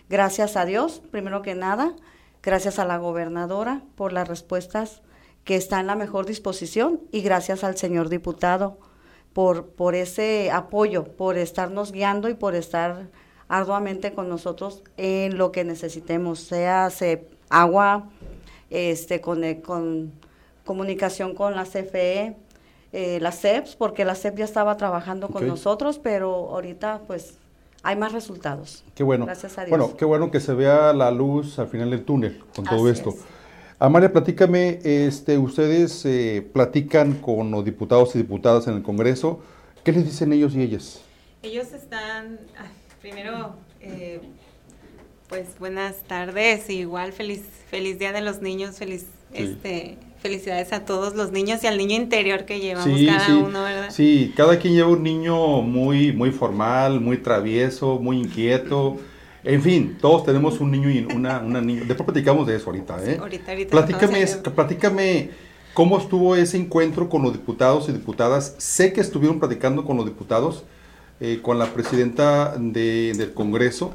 [0.08, 1.92] Gracias a Dios, primero que nada,
[2.40, 5.02] gracias a la gobernadora por las respuestas
[5.42, 8.78] que está en la mejor disposición y gracias al señor diputado
[9.34, 13.08] por, por ese apoyo, por estarnos guiando y por estar
[13.48, 18.08] arduamente con nosotros en lo que necesitemos, sea se, agua,
[18.70, 20.12] este, con, eh, con
[20.64, 22.36] comunicación con la CFE,
[22.92, 27.36] eh, la CEPS, porque la CEP ya estaba trabajando con nosotros, pero ahorita pues
[27.82, 28.84] hay más resultados.
[28.94, 29.26] Qué bueno.
[29.26, 29.76] Gracias a Dios.
[29.76, 33.10] Bueno, qué bueno que se vea la luz al final del túnel con todo esto.
[33.10, 33.33] es.
[33.78, 39.40] Amalia, platícame, este, ustedes eh, platican con los diputados y diputadas en el Congreso.
[39.82, 41.00] ¿Qué les dicen ellos y ellas?
[41.42, 42.68] Ellos están, ay,
[43.02, 44.20] primero, eh,
[45.28, 49.42] pues buenas tardes, igual feliz, feliz Día de los Niños, feliz, Sí.
[49.42, 53.64] este, felicidades a todos los niños y al niño interior que llevamos cada sí, uno,
[53.64, 53.90] ¿verdad?
[53.90, 58.98] sí, cada quien lleva un niño muy, muy formal, muy travieso, muy inquieto.
[59.44, 61.82] En fin, todos tenemos un niño y una, una niña.
[61.86, 63.18] Después platicamos de eso ahorita, ¿eh?
[63.20, 65.30] ahorita, ahorita Platícame, platícame
[65.74, 68.54] cómo estuvo ese encuentro con los diputados y diputadas.
[68.58, 70.64] Sé que estuvieron platicando con los diputados,
[71.20, 73.94] eh, con la presidenta de- del Congreso.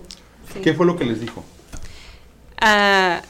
[0.53, 0.59] Sí.
[0.61, 1.43] ¿Qué fue lo que les dijo?
[2.61, 3.21] Ah,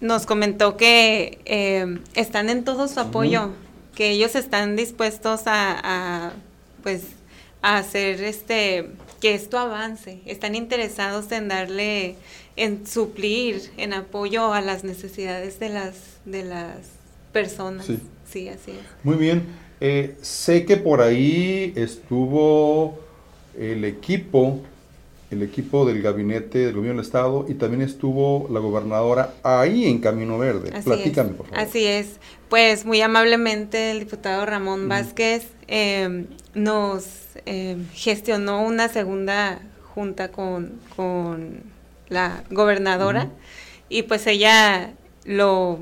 [0.00, 3.50] nos comentó que eh, están en todo su apoyo,
[3.94, 5.78] que ellos están dispuestos a,
[6.28, 6.32] a,
[6.82, 7.02] pues
[7.62, 12.16] a hacer este que esto avance, están interesados en darle,
[12.56, 16.76] en suplir, en apoyo a las necesidades de las de las
[17.32, 17.86] personas.
[17.86, 17.98] Sí.
[18.30, 18.78] Sí, así es.
[19.02, 19.44] Muy bien.
[19.80, 22.98] Eh, sé que por ahí estuvo
[23.58, 24.60] el equipo,
[25.30, 29.98] el equipo del gabinete del gobierno del estado y también estuvo la gobernadora ahí en
[29.98, 30.70] Camino Verde.
[30.72, 31.60] Así Platícame, es, por favor.
[31.60, 32.20] Así es.
[32.48, 34.88] Pues muy amablemente el diputado Ramón.
[34.88, 37.04] Vázquez eh, nos
[37.46, 39.60] eh, gestionó una segunda
[39.94, 41.62] junta con, con
[42.08, 43.28] la gobernadora
[43.88, 44.92] y pues ella
[45.24, 45.80] lo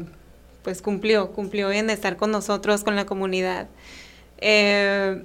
[0.63, 3.69] pues cumplió, cumplió en estar con nosotros, con la comunidad.
[4.39, 5.23] Eh,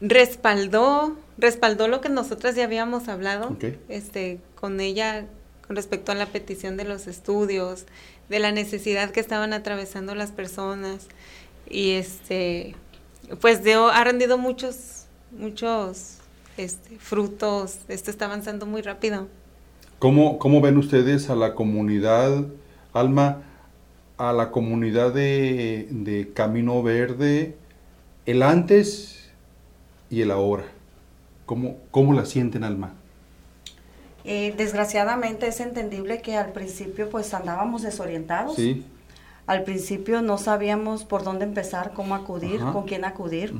[0.00, 3.56] respaldó, respaldó lo que nosotras ya habíamos hablado,
[3.88, 5.26] este, con ella
[5.66, 7.86] con respecto a la petición de los estudios,
[8.28, 11.06] de la necesidad que estaban atravesando las personas
[11.68, 12.74] y este,
[13.40, 16.18] pues dio, ha rendido muchos, muchos
[16.56, 17.78] este, frutos.
[17.88, 19.28] Esto está avanzando muy rápido.
[19.98, 22.46] ¿Cómo, ¿Cómo ven ustedes a la comunidad,
[22.92, 23.42] Alma,
[24.16, 27.56] a la comunidad de, de Camino Verde,
[28.26, 29.30] el antes
[30.08, 30.64] y el ahora?
[31.46, 32.94] ¿Cómo, cómo la sienten, Alma?
[34.24, 38.56] Eh, desgraciadamente es entendible que al principio pues andábamos desorientados.
[38.56, 38.84] Sí.
[39.50, 42.72] Al principio no sabíamos por dónde empezar, cómo acudir, Ajá.
[42.72, 43.52] con quién acudir.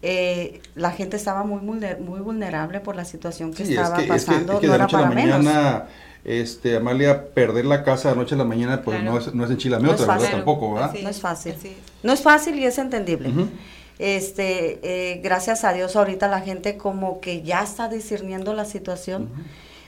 [0.00, 4.14] Eh, la gente estaba muy, muy vulnerable por la situación que Sí, estaba es que,
[4.14, 5.38] es que- pasando, es que no de era noche a la para menos.
[5.44, 5.86] mañana,
[6.24, 9.12] este, Amalia, perder la casa de noche a la mañana, pues Claro.
[9.12, 10.30] no es, no es en No ¿verdad?
[10.30, 10.94] Tampoco, ¿verdad?
[11.02, 11.54] No es fácil.
[12.02, 13.30] No es fácil y es entendible.
[13.98, 19.28] Este, eh, gracias a Dios ahorita la gente como que ya está discerniendo la situación.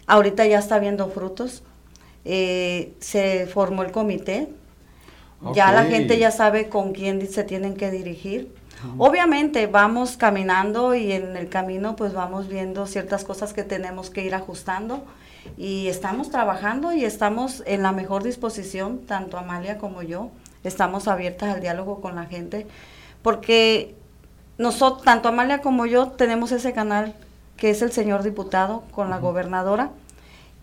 [0.06, 1.62] Ahorita ya está viendo frutos.
[2.26, 4.48] Eh, se formó el comité.
[5.52, 8.54] Ya la gente ya sabe con quién se tienen que dirigir.
[8.98, 14.24] Obviamente vamos caminando y en el camino pues vamos viendo ciertas cosas que tenemos que
[14.24, 15.04] ir ajustando.
[15.56, 20.30] Y estamos trabajando y estamos en la mejor disposición, tanto Amalia como yo,
[20.64, 22.66] estamos abiertas al diálogo con la gente
[23.24, 23.94] porque
[24.58, 27.14] nosotros, tanto Amalia como yo, tenemos ese canal
[27.56, 29.90] que es el señor diputado con la gobernadora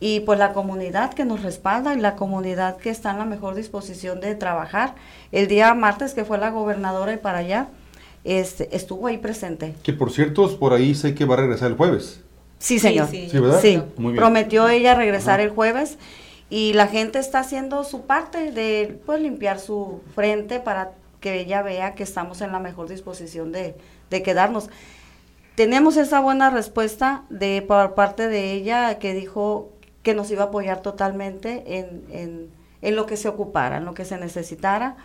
[0.03, 3.53] y pues la comunidad que nos respalda y la comunidad que está en la mejor
[3.53, 4.95] disposición de trabajar.
[5.31, 7.67] El día martes que fue la gobernadora y para allá,
[8.23, 9.75] este, estuvo ahí presente.
[9.83, 12.19] Que por cierto, por ahí sé que va a regresar el jueves.
[12.57, 13.09] Sí, señor.
[13.09, 13.29] sí.
[13.29, 13.59] Sí, ¿verdad?
[13.61, 14.15] Sí, Muy bien.
[14.17, 15.43] prometió ella regresar Ajá.
[15.43, 15.99] el jueves
[16.49, 21.61] y la gente está haciendo su parte de pues limpiar su frente para que ella
[21.61, 23.75] vea que estamos en la mejor disposición de,
[24.09, 24.67] de quedarnos.
[25.53, 29.69] Tenemos esa buena respuesta de por parte de ella que dijo
[30.03, 32.49] que nos iba a apoyar totalmente en, en,
[32.81, 34.95] en lo que se ocupara, en lo que se necesitara.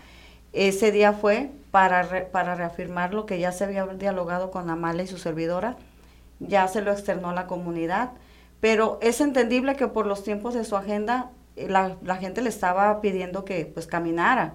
[0.52, 5.06] Ese día fue para, para reafirmar lo que ya se había dialogado con Amalia y
[5.06, 5.76] su servidora,
[6.40, 8.12] ya se lo externó a la comunidad,
[8.61, 12.48] pero es entendible que por los tiempos de su agenda eh, la, la gente le
[12.48, 14.54] estaba pidiendo que pues caminara.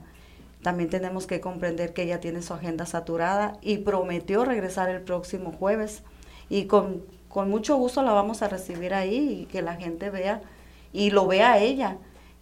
[0.63, 5.51] También tenemos que comprender que ella tiene su agenda saturada y prometió regresar el próximo
[5.51, 6.03] jueves.
[6.49, 7.01] Y con,
[7.33, 10.41] con mucho gusto la vamos a recibir ahí y que la gente vea
[10.93, 11.97] y lo vea a ella,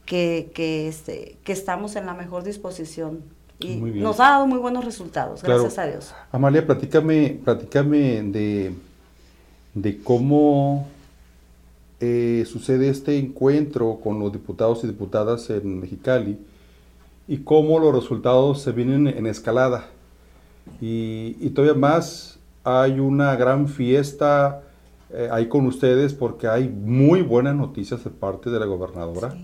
[0.05, 3.21] que, que, este, que estamos en la mejor disposición.
[3.59, 5.61] Y nos ha dado muy buenos resultados, Claro.
[5.61, 6.13] gracias a Dios.
[6.31, 8.73] Amalia, platícame, platícame de,
[9.73, 10.87] de cómo,
[11.99, 16.39] eh, sucede este encuentro con los diputados y diputadas en Mexicali
[17.27, 19.87] y cómo los resultados se vienen en escalada.
[20.81, 24.61] Y, y todavía más, hay una gran fiesta
[25.11, 29.35] eh, ahí con ustedes porque hay muy buenas noticias de parte de la gobernadora.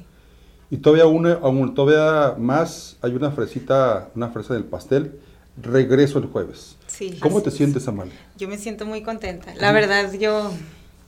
[0.69, 5.19] Y todavía, una, aún, todavía más, hay una fresita, una fresa del pastel.
[5.61, 6.75] Regreso el jueves.
[6.87, 7.17] Sí.
[7.21, 7.55] ¿Cómo te es.
[7.55, 8.13] sientes, Amalia?
[8.37, 9.53] Yo me siento muy contenta.
[9.55, 10.51] La verdad, yo,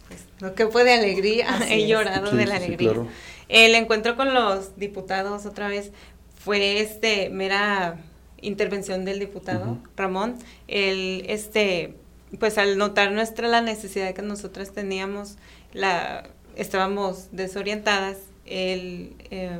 [0.07, 1.89] pues, lo que fue de alegría, Así he es.
[1.89, 2.93] llorado Sí, de la sí, sí, alegría.
[2.93, 3.07] claro.
[3.49, 5.91] El encuentro con los diputados otra vez
[6.35, 7.97] fue este mera
[8.41, 9.79] intervención del diputado Ujú.
[9.97, 10.35] Ramón.
[10.67, 11.95] El este
[12.39, 15.37] pues al notar nuestra la necesidad que nosotras teníamos,
[15.73, 19.59] la estábamos desorientadas, él eh,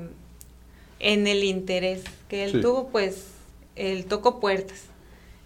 [1.00, 2.62] en el interés que él Sí.
[2.62, 3.26] tuvo, pues
[3.76, 4.84] él tocó puertas.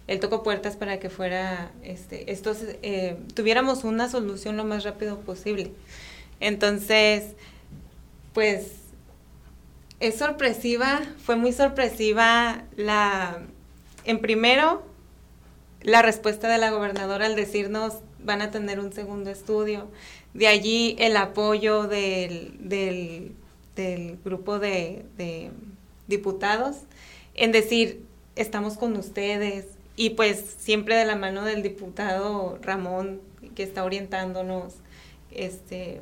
[0.08, 5.20] Él tocó puertas para que fuera, este, estos, eh, tuviéramos una solución lo más rápido
[5.20, 5.70] posible.
[6.40, 7.34] Entonces,
[8.32, 8.72] pues,
[10.00, 13.38] es sorpresiva, fue muy sorpresiva la,
[14.04, 14.82] en primero,
[15.82, 19.88] la respuesta de la gobernadora al decirnos van a tener un segundo estudio.
[20.34, 23.32] De allí el apoyo del, del,
[23.76, 25.50] del grupo de, de
[26.06, 26.76] diputados
[27.34, 28.04] en decir,
[28.36, 29.66] estamos con ustedes.
[29.94, 33.20] Y pues siempre de la mano del diputado Ramón,
[33.54, 34.74] que está orientándonos,
[35.30, 36.00] este,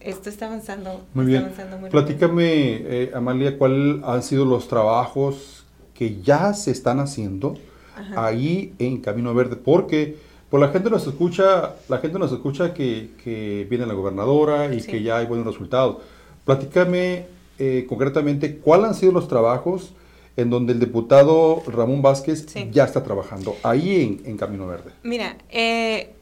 [0.00, 1.04] esto está avanzando.
[1.14, 1.42] Muy está bien.
[1.42, 1.90] avanzando muy.
[1.90, 7.56] Platícame, eh, Amalia, cuáles han sido los trabajos que ya se están haciendo
[7.96, 8.26] Ajá.
[8.26, 10.16] ahí en Camino Verde, porque
[10.50, 14.80] pues, la gente nos escucha, la gente nos escucha que, que viene la gobernadora y
[14.80, 14.90] Sí.
[14.90, 15.98] que ya hay buenos resultados.
[16.44, 17.26] Platícame
[17.58, 19.92] eh, concretamente cuáles han sido los trabajos
[20.36, 22.68] en donde el diputado Ramón Vázquez Sí.
[22.72, 24.90] ya está trabajando, ahí en, en Camino Verde.
[25.02, 26.14] Mira, eh,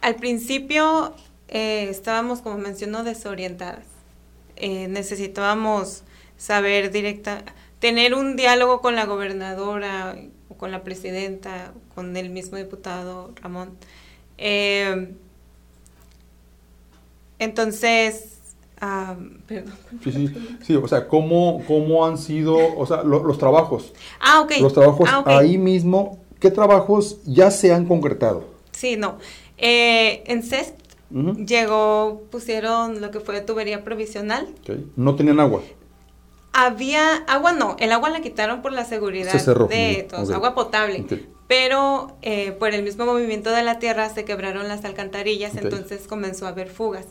[0.00, 1.14] al principio
[1.48, 3.84] eh, estábamos, como mencionó, desorientadas.
[4.56, 6.02] Eh, necesitábamos
[6.36, 7.44] saber directa,
[7.78, 10.16] tener un diálogo con la gobernadora,
[10.62, 13.70] con la presidenta, con el mismo diputado Ramón.
[14.38, 15.12] Eh,
[17.40, 18.38] entonces,
[18.80, 19.16] ah,
[19.48, 19.72] perdón.
[20.04, 20.32] Sí, sí,
[20.64, 23.92] sí, o sea, ¿cómo, cómo han sido, o sea, lo- los trabajos?
[24.20, 24.52] Ah, ok.
[24.60, 28.44] Los trabajos Ah, ahí mismo, ¿qué trabajos ya se han concretado?
[28.70, 29.18] Sí, no.
[29.58, 30.76] Eh, en CEST
[31.10, 31.44] Ujú.
[31.44, 34.46] llegó, pusieron lo que fue tubería provisional.
[34.62, 34.76] Ok.
[34.94, 35.62] No tenían agua.
[36.52, 40.30] Había agua, no, el agua la quitaron por la seguridad Se cerró, de bien, todos,
[40.30, 41.04] agua potable.
[41.48, 46.46] Pero eh, por el mismo movimiento de la tierra se quebraron las alcantarillas, entonces comenzó
[46.46, 47.06] a haber fugas.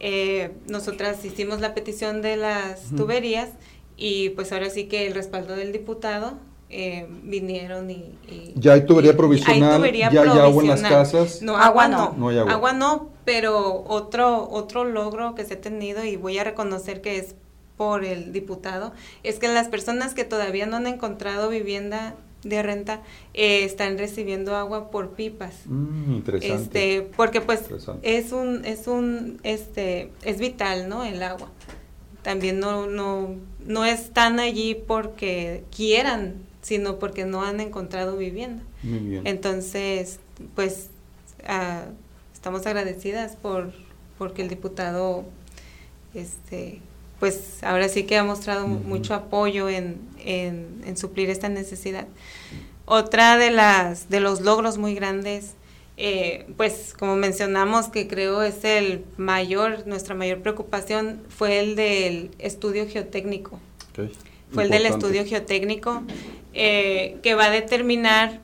[0.00, 3.50] Eh, nosotras hicimos la petición de las tuberías
[3.96, 6.34] y pues ahora sí que el respaldo del diputado
[6.70, 10.80] eh, vinieron y, y- Ya hay tubería provisional, hay tubería ya hay agua en las
[10.80, 11.42] casas.
[11.42, 11.98] No, Agua no.
[11.98, 12.14] no.
[12.16, 12.72] No hay agua.
[12.72, 17.34] no, pero otro, otro logro que se ha tenido y voy a reconocer que es
[17.82, 18.92] por el diputado,
[19.24, 22.14] es que las personas que todavía no han encontrado vivienda
[22.44, 23.02] de renta
[23.34, 25.62] eh, están recibiendo agua por pipas.
[25.66, 26.62] Mm, interesante.
[26.62, 27.62] Este, porque pues
[28.02, 31.02] es un, es un, este, es vital, ¿no?
[31.02, 31.50] El agua.
[32.22, 33.34] También no, no,
[33.66, 38.62] no están allí porque quieran, sino porque no han encontrado vivienda.
[38.84, 39.26] Muy bien.
[39.26, 40.20] Entonces,
[40.54, 40.90] pues
[41.48, 41.86] ah,
[42.32, 43.72] estamos agradecidas por
[44.18, 45.24] porque el diputado,
[46.14, 46.80] este,
[47.22, 52.08] pues ahora sí que ha mostrado mucho apoyo en, en, en suplir esta necesidad.
[52.84, 55.52] Otra de las de los logros muy grandes,
[55.96, 62.32] eh, pues como mencionamos que creo es el mayor, nuestra mayor preocupación fue el del
[62.40, 63.60] estudio geotécnico.
[64.52, 66.02] Fue el del estudio geotécnico,
[66.54, 68.40] eh, que va a determinar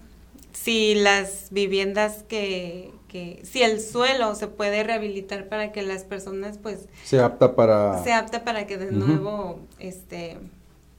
[0.52, 6.59] si las viviendas que, que, si el suelo se puede rehabilitar para que las personas
[6.59, 10.37] pues Se apta para se apta para que de nuevo este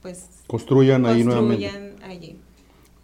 [0.02, 1.68] pues construyan ahí nuevamente.
[1.68, 2.36] construyan allí.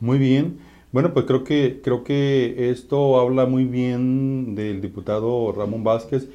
[0.01, 0.59] Muy bien.
[0.93, 6.29] Bueno, pues creo que creo que esto habla muy bien del diputado Ramón Vázquez.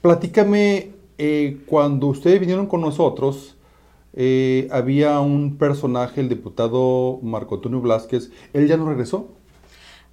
[0.00, 3.56] Platícame, eh, cuando ustedes vinieron con nosotros,
[4.12, 8.30] eh, había un personaje, el diputado Marco Antonio Blázquez.
[8.52, 9.28] ¿Él ya no regresó?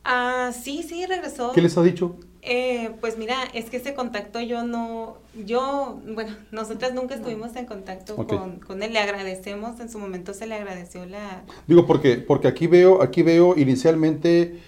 [0.03, 1.51] Ah, sí, sí, regresó.
[1.51, 2.15] ¿Qué les ha dicho?
[2.43, 7.67] Eh, pues mira, es que ese contacto yo no, yo, bueno, nosotras nunca estuvimos en
[7.67, 12.15] contacto con, con él, le agradecemos, en su momento se le agradeció la, Digo, porque,
[12.17, 14.59] porque aquí veo, aquí veo inicialmente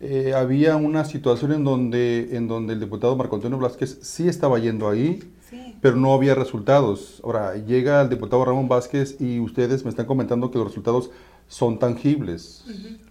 [0.00, 4.58] eh, había una situación en donde, en donde el diputado Marco Antonio Blázquez sí estaba
[4.58, 7.20] yendo ahí, sí, pero no había resultados.
[7.22, 11.10] Ahora, llega el diputado Ramón Vázquez y ustedes me están comentando que los resultados
[11.48, 12.64] son tangibles,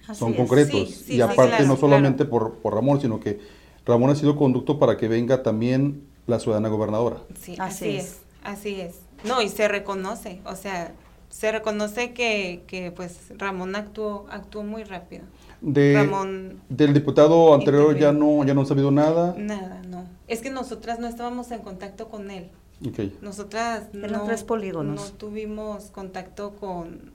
[0.09, 0.37] Así son es.
[0.37, 0.89] concretos.
[0.89, 1.79] Sí, sí, y sí, aparte claro, no claro.
[1.79, 3.39] solamente por, por Ramón, sino que
[3.85, 7.17] Ramón ha sido conducto para que venga también la ciudadana gobernadora.
[7.39, 8.21] Sí, así, es.
[8.43, 9.01] así es.
[9.23, 10.93] No, y se reconoce, o sea,
[11.29, 15.23] se reconoce que, que pues Ramón actuó, actuó muy rápido.
[15.61, 19.35] De, Ramón del diputado anterior ya no, ya no ha sabido nada.
[19.37, 20.05] Nada, no.
[20.27, 22.49] Es que nosotras no estábamos en contacto con él.
[22.87, 23.21] Ok.
[23.21, 25.11] Nosotras no, tres polígonos.
[25.11, 27.11] no tuvimos contacto con,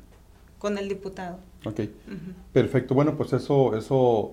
[0.59, 1.38] con el diputado.
[1.67, 1.81] Ok,
[2.53, 2.95] perfecto.
[2.95, 4.33] Bueno, pues eso, eso,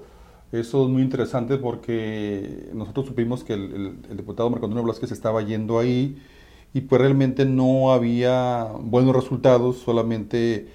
[0.52, 5.12] eso es muy interesante porque nosotros supimos que el, el- el diputado Marco Antonio Blasquez
[5.12, 6.22] estaba yendo ahí
[6.74, 10.68] y pues realmente no había buenos resultados, solamente,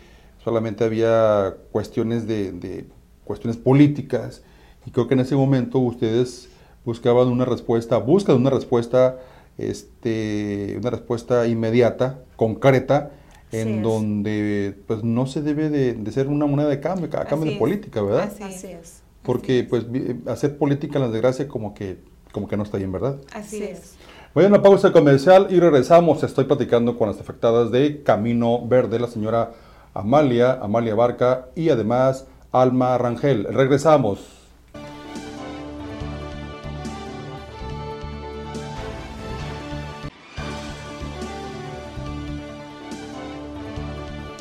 [0.45, 2.87] solamente había cuestiones de, de
[3.25, 4.43] cuestiones políticas.
[4.87, 6.49] Y creo que en ese momento ustedes
[6.85, 9.19] buscaban una respuesta, buscan una respuesta,
[9.59, 13.11] este, una respuesta inmediata, concreta,
[13.53, 17.47] en donde pues no se debe de, de ser una moneda de cambio, a cambio
[17.47, 17.59] Así de es.
[17.59, 18.32] política, ¿verdad?
[18.32, 19.05] Así Así es.
[19.22, 19.68] Porque es.
[19.68, 19.86] pues
[20.26, 23.20] hacer política en la desgracia como que, como que no está bien, ¿verdad?
[23.32, 23.78] Así Así es.
[23.78, 23.99] es.
[24.34, 26.22] Voy a una pausa comercial y regresamos.
[26.22, 29.53] Estoy platicando con las afectadas de Camino Verde, la señora
[29.94, 33.44] Amalia, Amalia Barca y además Alma Rangel.
[33.53, 34.36] Regresamos.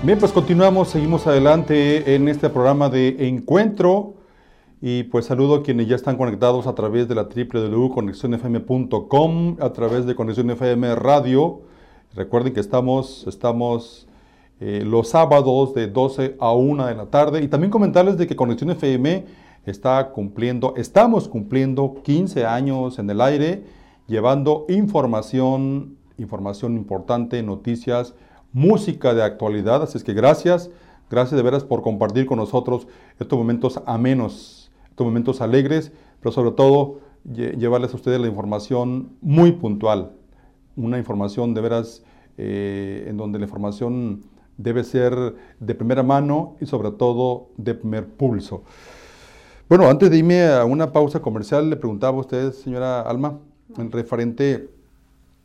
[0.05, 4.13] Bien, pues continuamos, seguimos adelante en este programa de encuentro
[4.79, 10.05] y pues saludo a quienes ya están conectados a través de la www.conexionfm.com, a través
[10.05, 11.61] de Conexión FM Radio.
[12.13, 14.07] Recuerden que estamos, estamos
[14.59, 18.35] eh, los sábados de 12 a 1 de la tarde y también comentarles de que
[18.35, 19.25] Conexión FM
[19.65, 23.63] está cumpliendo, estamos cumpliendo 15 años en el aire,
[24.05, 28.13] llevando información, información importante, noticias,
[28.55, 29.83] música de actualidad.
[29.83, 30.71] Así es que gracias,
[31.11, 32.87] gracias de veras por compartir con nosotros
[33.19, 35.91] estos momentos amenos, estos momentos alegres,
[36.21, 40.13] pero sobre todo lle- llevarles a ustedes la información muy puntual,
[40.77, 42.03] una información de veras
[42.37, 44.21] eh, en donde la información
[44.57, 48.63] debe ser de primera mano y sobre todo de primer pulso.
[49.67, 53.37] Bueno, antes de irme a una pausa comercial, le preguntaba a usted, señora Alma,
[53.77, 54.69] en referente,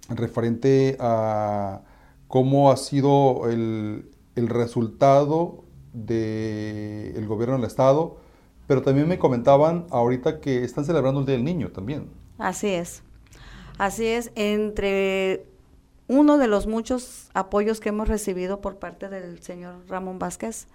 [0.08, 1.80] en referente a
[2.30, 8.18] cómo ha sido el, el resultado del gobierno del Estado,
[8.68, 12.08] pero también me comentaban ahorita que están celebrando el Día del Niño también.
[12.38, 13.02] Así es.
[13.78, 14.30] Así es.
[14.36, 15.44] Entre
[16.06, 20.68] uno de los muchos apoyos que hemos recibido por parte del señor Ramón Vázquez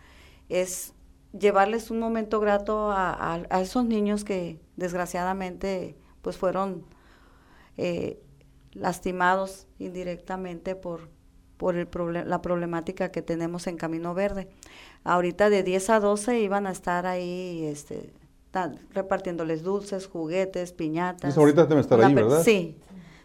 [0.49, 0.93] es
[1.31, 6.83] llevarles un momento grato a, esos niños que desgraciadamente pues fueron
[7.77, 8.21] eh,
[8.73, 11.14] lastimados indirectamente por,
[11.57, 14.47] por el proble- la problemática que tenemos en Camino Verde.
[15.03, 18.11] Ahorita de 10 a 12 iban a estar ahí este,
[18.93, 21.37] repartiéndoles dulces, juguetes, piñatas.
[21.37, 22.41] Ahorita deben estar ahí, ¿verdad?
[22.43, 22.75] Sí,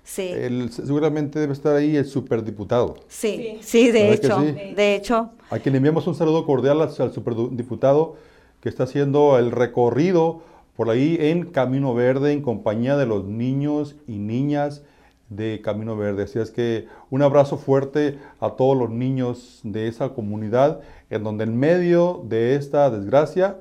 [0.02, 0.28] sí.
[0.28, 2.96] El- seguramente debe estar ahí el superdiputado.
[3.08, 4.74] Sí, sí, de ¿Verdad que hecho, sí?
[4.74, 8.16] de hecho, A quien le enviamos un saludo cordial al, al superdiputado
[8.60, 10.42] que está haciendo el recorrido
[10.76, 14.82] por ahí en Camino Verde en compañía de los niños y niñas
[15.30, 16.24] de Camino Verde.
[16.24, 21.44] Así es que un abrazo fuerte a todos los niños de esa comunidad en donde
[21.44, 23.56] en medio de esta desgracia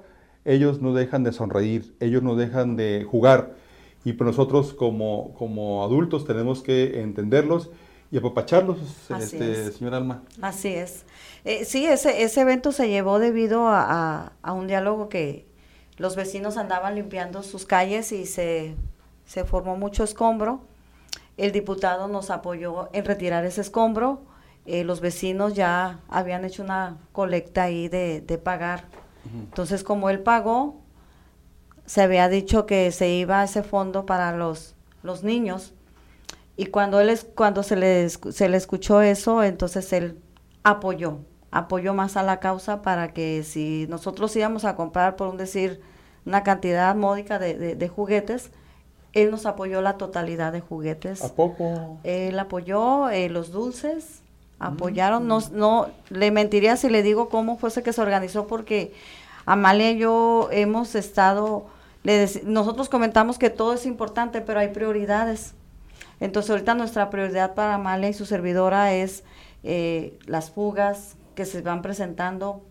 [0.46, 3.54] ellos no dejan de sonreír, ellos no dejan de jugar.
[4.04, 7.70] Y pues nosotros como, como adultos tenemos que entenderlos
[8.12, 8.78] y apapacharlos,
[9.20, 9.76] este, es.
[9.76, 10.24] señor Alma.
[10.42, 11.06] así es.
[11.46, 13.84] Eh, sí, ese, ese evento se llevó debido a,
[14.26, 15.46] a- a un diálogo que
[15.98, 18.74] los vecinos andaban limpiando sus calles y se,
[19.26, 20.62] se formó mucho escombro.
[21.40, 24.22] El diputado nos apoyó en retirar ese escombro.
[24.66, 28.84] Eh, los vecinos ya habían hecho una colecta ahí de, de pagar.
[29.34, 30.82] Entonces, como él pagó,
[31.86, 35.74] se había dicho que se iba a ese fondo para los, los niños.
[36.58, 40.20] Y cuando él es, cuando se le, se le escuchó eso, entonces él
[40.64, 41.20] apoyó,
[41.52, 45.80] apoyó más a la causa para que si nosotros íbamos a comprar, por un decir,
[46.26, 48.52] una cantidad módica de, de- de juguetes,
[49.14, 51.24] él nos apoyó la totalidad de juguetes.
[51.24, 52.00] ¿A poco?
[52.04, 54.22] Él apoyó eh, los dulces,
[54.60, 58.94] apoyaron, no, no, le mentiría si le digo cómo fuese que se organizó porque
[59.46, 61.66] Amalia y yo hemos estado,
[62.04, 65.54] le nosotros comentamos que todo es importante, pero hay prioridades.
[66.20, 69.24] Entonces ahorita nuestra prioridad para Amalia y su servidora es
[69.64, 72.62] eh, las fugas que se van presentando,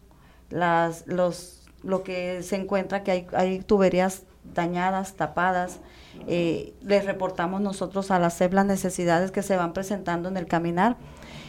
[0.51, 4.25] las, los, lo que se encuentra que hay, hay tuberías
[4.55, 5.81] dañadas, tapadas.
[6.27, 10.47] eh, les reportamos nosotros a la SEP las necesidades que se van presentando en el
[10.47, 10.97] caminar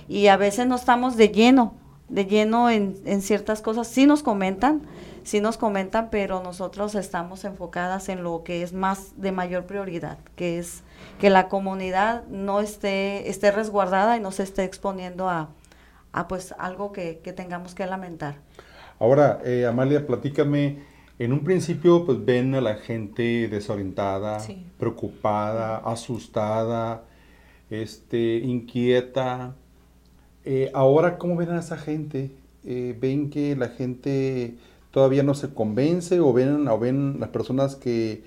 [0.07, 1.73] y a veces no estamos de lleno
[2.09, 3.87] de lleno en, en ciertas cosas.
[3.87, 4.81] Sí nos comentan,
[5.23, 10.17] sí nos comentan, pero nosotros estamos enfocadas en lo que es más de mayor prioridad,
[10.35, 10.83] que es
[11.19, 15.49] que la comunidad no esté, esté resguardada y no se esté exponiendo a,
[16.11, 18.35] a pues algo que, que tengamos que lamentar.
[18.99, 20.83] Ahora, eh, Amalia, platícame,
[21.19, 24.65] en un principio pues ven a la gente desorientada, Sí.
[24.79, 27.03] preocupada, asustada,
[27.69, 29.53] este, inquieta.
[30.45, 32.31] Eh, ahora, ¿cómo ven a esa gente?
[32.65, 34.55] Eh, ¿Ven que la gente
[34.91, 38.23] todavía no se convence o ven, o ven las personas que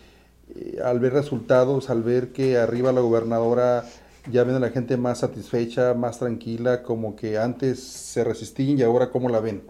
[0.55, 3.85] eh, al ver resultados, al ver que arriba la gobernadora
[4.31, 8.83] ya ven a la gente más satisfecha, más tranquila, como que antes se resistían y
[8.83, 9.63] ahora cómo la ven?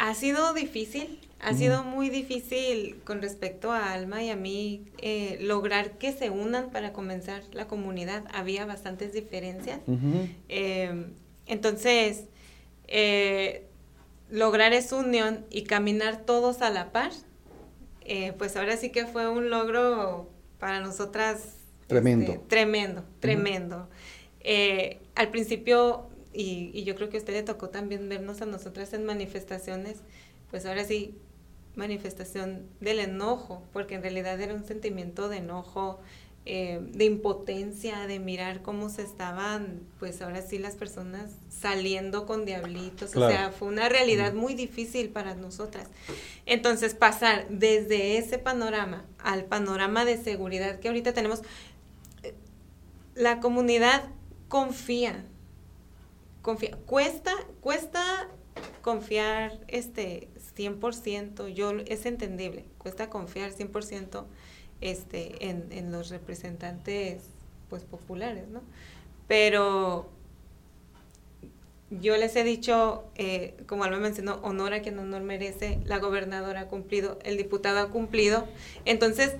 [0.00, 5.38] Ha sido difícil, ha sido muy difícil con respecto a Alma y a mí eh,
[5.40, 8.24] lograr que se unan para comenzar la comunidad.
[8.32, 9.80] Había bastantes diferencias.
[10.48, 11.06] Eh,
[11.46, 12.24] entonces,
[12.88, 13.66] eh,
[14.30, 17.12] lograr esa unión y caminar todos a la par,
[18.04, 20.28] eh, pues ahora sí que fue un logro
[20.58, 21.54] para nosotras.
[21.86, 22.32] Tremendo.
[22.32, 23.88] este, tremendo, tremendo.
[24.40, 28.46] Eh, al principio, y, y yo creo que a usted le tocó también vernos a
[28.46, 29.98] nosotras en manifestaciones,
[30.50, 31.14] pues ahora sí,
[31.78, 36.00] manifestación del enojo, porque en realidad era un sentimiento de enojo,
[36.44, 42.44] eh, de impotencia, de mirar cómo se estaban, pues ahora sí las personas saliendo con
[42.46, 43.26] diablitos, Claro.
[43.26, 45.88] o sea, fue una realidad muy difícil para nosotras.
[46.46, 51.42] Entonces, pasar desde ese panorama al panorama de seguridad que ahorita tenemos,
[52.22, 52.34] eh,
[53.14, 54.04] la comunidad
[54.48, 55.24] confía,
[56.42, 58.28] confía, cuesta, cuesta
[58.80, 60.28] confiar este
[60.58, 64.24] 100%, yo es entendible, cuesta confiar 100%
[64.80, 67.22] este en, en los representantes
[67.68, 68.62] pues populares, ¿no?
[69.26, 70.08] Pero
[71.90, 76.62] yo les he dicho, eh, como Alma mencionó, honor a quien honor merece, la gobernadora
[76.62, 78.46] ha cumplido, el diputado ha cumplido,
[78.84, 79.32] entonces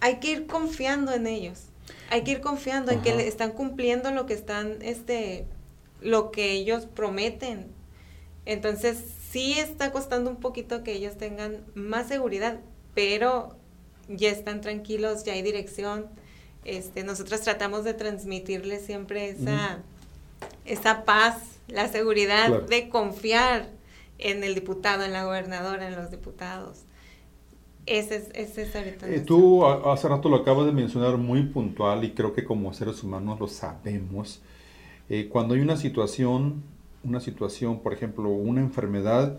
[0.00, 1.66] hay que ir confiando en ellos,
[2.10, 5.46] hay que ir confiando en que le están cumpliendo lo que están, este,
[6.00, 7.66] lo que ellos prometen.
[8.46, 9.02] Entonces
[9.36, 12.58] sí está costando un poquito que ellos tengan más seguridad,
[12.94, 13.54] pero
[14.08, 16.06] ya están tranquilos, ya hay dirección.
[16.64, 19.80] Este, nosotros tratamos de transmitirles siempre esa,
[20.64, 22.66] esa paz, la seguridad Claro.
[22.66, 23.68] de confiar
[24.18, 26.78] en el diputado, en la gobernadora, en los diputados.
[27.84, 29.06] Ese es, ese es ahorita.
[29.08, 32.72] Eh, tú a- hace rato lo acabas de mencionar muy puntual y creo que como
[32.72, 34.40] seres humanos lo sabemos.
[35.10, 36.62] Eh, cuando hay una situación,
[37.04, 39.38] una situación, por ejemplo, una enfermedad,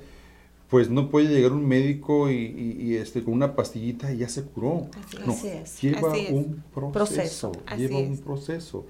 [0.69, 4.29] pues no puede llegar un médico y, y- y, este, con una pastillita y ya
[4.29, 4.87] se curó.
[5.05, 5.39] Así No, es.
[5.39, 5.81] Así es.
[5.81, 8.21] lleva Así un proceso, lleva un es.
[8.21, 8.85] proceso.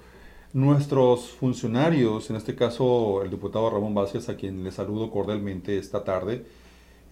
[0.52, 6.04] Nuestros funcionarios, en este caso el diputado Ramón Vázquez, a quien le saludo cordialmente esta
[6.04, 6.46] tarde,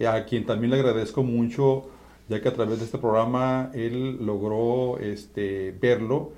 [0.07, 1.85] a quien también le agradezco mucho,
[2.29, 6.31] ya que a través de este programa él logró este, verlo.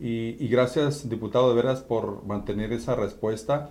[0.00, 3.70] Y, y gracias, diputado, de veras, por mantener esa respuesta,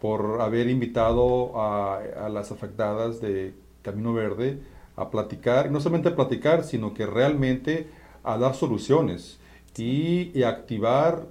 [0.00, 4.58] por haber invitado a, a las afectadas de Camino Verde
[4.96, 7.88] a platicar, no solamente a platicar, sino que realmente
[8.22, 9.38] a dar soluciones
[9.76, 11.26] y, y activar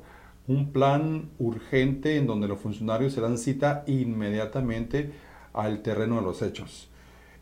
[0.47, 5.11] un plan urgente en donde los funcionarios se dan cita inmediatamente
[5.53, 6.89] al terreno de los hechos.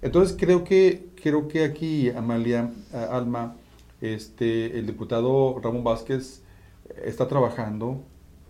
[0.02, 3.56] Entonces creo que, creo que aquí, Amalia, eh, Alma,
[4.02, 6.44] este, el diputado Ramón Vázquez
[7.04, 8.04] está trabajando,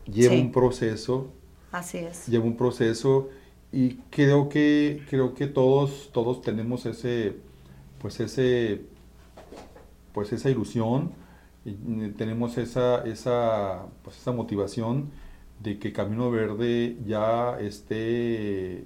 [0.06, 0.42] lleva Sí.
[0.42, 1.32] un proceso,
[1.72, 2.28] Así es.
[2.28, 3.30] lleva un proceso
[3.72, 7.38] y creo que creo que todos todos tenemos ese
[8.00, 8.82] pues ese
[10.14, 11.14] pues esa ilusión
[11.64, 11.74] y
[12.18, 15.12] tenemos esa esa pues esa motivación
[15.60, 18.84] de que Camino Verde ya esté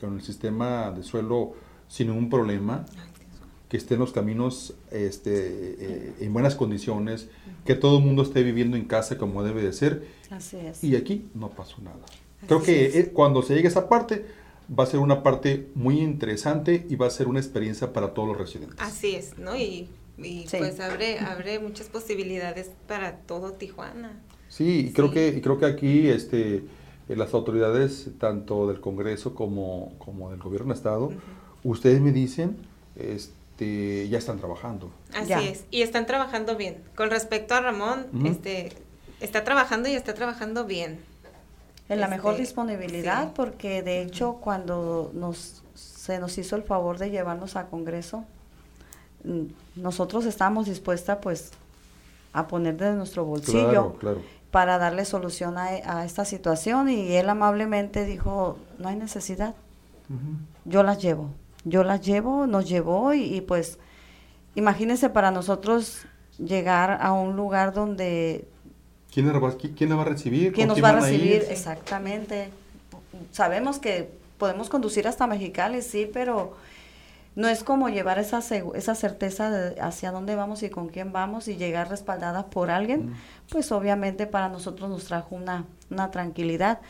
[0.00, 1.54] con el sistema de suelo
[1.88, 2.84] sin ningún problema
[3.68, 5.30] que estén los caminos este,
[5.78, 7.28] eh, en buenas condiciones,
[7.64, 10.84] que todo el mundo esté viviendo en casa como debe de ser, Así es.
[10.84, 11.98] y aquí no pasó nada.
[12.46, 12.94] Creo Así que es.
[12.94, 14.24] eh, cuando se llegue a esa parte,
[14.78, 18.28] va a ser una parte muy interesante y va a ser una experiencia para todos
[18.28, 18.76] los residentes.
[18.78, 19.56] Así es, ¿no?
[19.56, 19.88] Y,
[20.18, 20.58] y Sí.
[20.58, 24.20] pues abre, abre muchas posibilidades para todo Tijuana.
[24.48, 25.14] Sí, y creo Sí.
[25.14, 26.62] que y creo que aquí este
[27.08, 31.12] eh, las autoridades tanto del Congreso como, como del Gobierno de Estado,
[31.64, 32.56] ustedes me dicen,
[33.56, 34.90] este, ya están trabajando.
[35.14, 35.40] Así Ya.
[35.42, 36.82] es, y están trabajando bien.
[36.94, 38.72] Con respecto a Ramón, este,
[39.20, 41.00] está trabajando y está trabajando bien.
[41.88, 43.32] En la Este, mejor disponibilidad, sí.
[43.34, 48.24] porque de hecho cuando nos se nos hizo el favor de llevarnos a Congreso,
[49.24, 49.42] mm,
[49.76, 51.50] nosotros estábamos dispuestas pues
[52.32, 54.22] a poner de nuestro bolsillo Claro, claro.
[54.50, 59.54] para darle solución a, a esta situación y él amablemente dijo, no hay necesidad,
[60.64, 61.30] yo las llevo.
[61.68, 63.78] Yo las llevo, nos llevó y, y pues
[64.54, 66.06] imagínense para nosotros
[66.38, 68.46] llegar a un lugar donde
[69.12, 70.52] ¿Quién la va, qui- quién la va a recibir?
[70.52, 71.44] ¿Quién ¿Con nos va a recibir?
[71.50, 72.50] Exactamente.
[73.32, 76.56] Sabemos que podemos conducir hasta Mexicali, sí, pero
[77.34, 78.38] no es como llevar esa,
[78.74, 83.14] esa certeza de hacia dónde vamos y con quién vamos y llegar respaldadas por alguien,
[83.50, 86.80] pues obviamente para nosotros nos trajo una, una tranquilidad.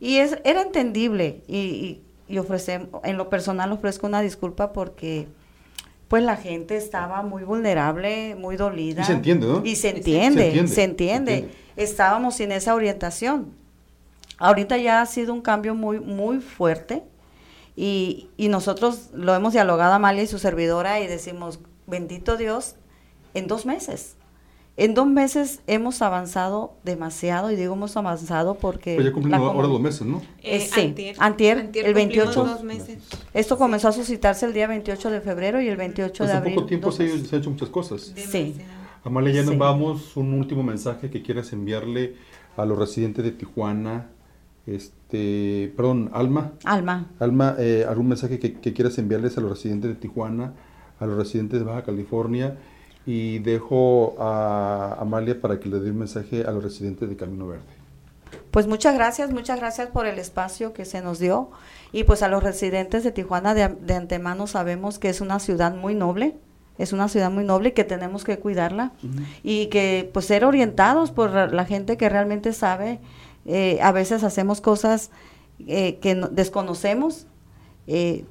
[0.00, 5.28] Y es, era entendible y, y, y ofrecem- en lo personal ofrezco una disculpa porque
[6.08, 9.02] pues la gente estaba muy vulnerable, muy dolida.
[9.02, 9.62] Y se entiende, ¿no?
[9.64, 11.32] Y se entiende, Se entiende, se entiende.
[11.32, 11.58] se entiende.
[11.76, 13.52] Estábamos sin esa orientación.
[14.38, 17.02] Ahorita ya ha sido un cambio muy, muy fuerte
[17.76, 22.76] y, y nosotros lo hemos dialogado Amalia y su servidora y decimos, bendito Dios,
[23.32, 24.16] en dos meses.
[24.76, 28.96] En dos meses hemos avanzado demasiado y digo hemos avanzado porque...
[28.96, 30.18] Pues ya cumplimos ahora dos meses, ¿no?
[30.42, 31.16] Eh, Eh, sí, antier.
[31.20, 32.44] antier, Antier el cumplimos 28.
[32.44, 32.98] dos meses.
[33.32, 36.38] Esto comenzó a suscitarse el día 28 de febrero y el 28 Pues de en
[36.38, 36.54] abril.
[36.56, 38.12] poco tiempo se, han hecho muchas cosas.
[38.16, 38.56] Sí.
[39.04, 39.56] Amalia, ya nos Sí.
[39.58, 40.16] vamos.
[40.16, 42.16] Un último mensaje que quieras enviarle
[42.56, 44.08] a los residentes de Tijuana.
[44.66, 46.52] Este, perdón, Alma.
[46.64, 47.06] Alma.
[47.20, 50.54] Alma, eh, algún mensaje que, que quieras enviarles a los residentes de Tijuana,
[50.98, 52.56] a los residentes de Baja California.
[53.06, 57.46] Y dejo a Amalia para que le dé un mensaje a los residentes de Camino
[57.46, 57.62] Verde.
[58.50, 61.50] Pues muchas gracias, muchas gracias por el espacio que se nos dio.
[61.92, 65.74] Y pues a los residentes de Tijuana de, de antemano sabemos que es una ciudad
[65.76, 66.36] muy noble,
[66.78, 68.92] es una ciudad muy noble y que tenemos que cuidarla
[69.44, 73.00] y que pues ser orientados por la la gente que realmente sabe.
[73.46, 75.10] Eh, a veces hacemos cosas
[75.66, 77.26] eh, que no- desconocemos.
[77.86, 78.24] Eh,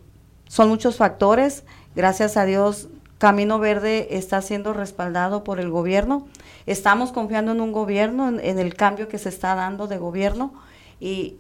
[0.48, 1.64] son muchos factores.
[1.96, 2.90] Gracias a Dios,
[3.24, 6.28] Camino Verde está siendo respaldado por el gobierno.
[6.66, 10.54] Estamos confiando en un gobierno, en, en el cambio que se está dando de gobierno.
[11.00, 11.38] Y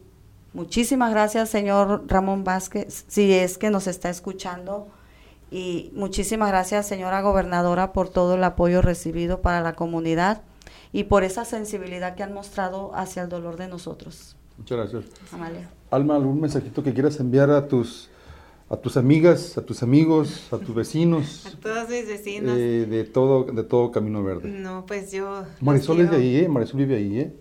[0.53, 4.87] muchísimas gracias, señor Ramón Vázquez, si es que nos está escuchando.
[5.51, 10.41] Y muchísimas gracias, señora gobernadora, por todo el apoyo recibido para la comunidad
[10.93, 14.37] y por esa sensibilidad que han mostrado hacia el dolor de nosotros.
[14.57, 15.03] Muchas gracias.
[15.33, 15.69] Amalia.
[15.91, 18.09] Alma, algún mensajito que quieras enviar a tus,
[18.69, 22.57] a tus amigas, a tus amigos, a tus vecinos A todos mis vecinos.
[22.57, 24.49] eh, de todo, de todo Camino Verde.
[24.49, 25.43] No, pues yo.
[25.61, 26.47] Marisol es de ahí, ¿eh?
[26.49, 27.33] Marisol vive ahí, ¿eh?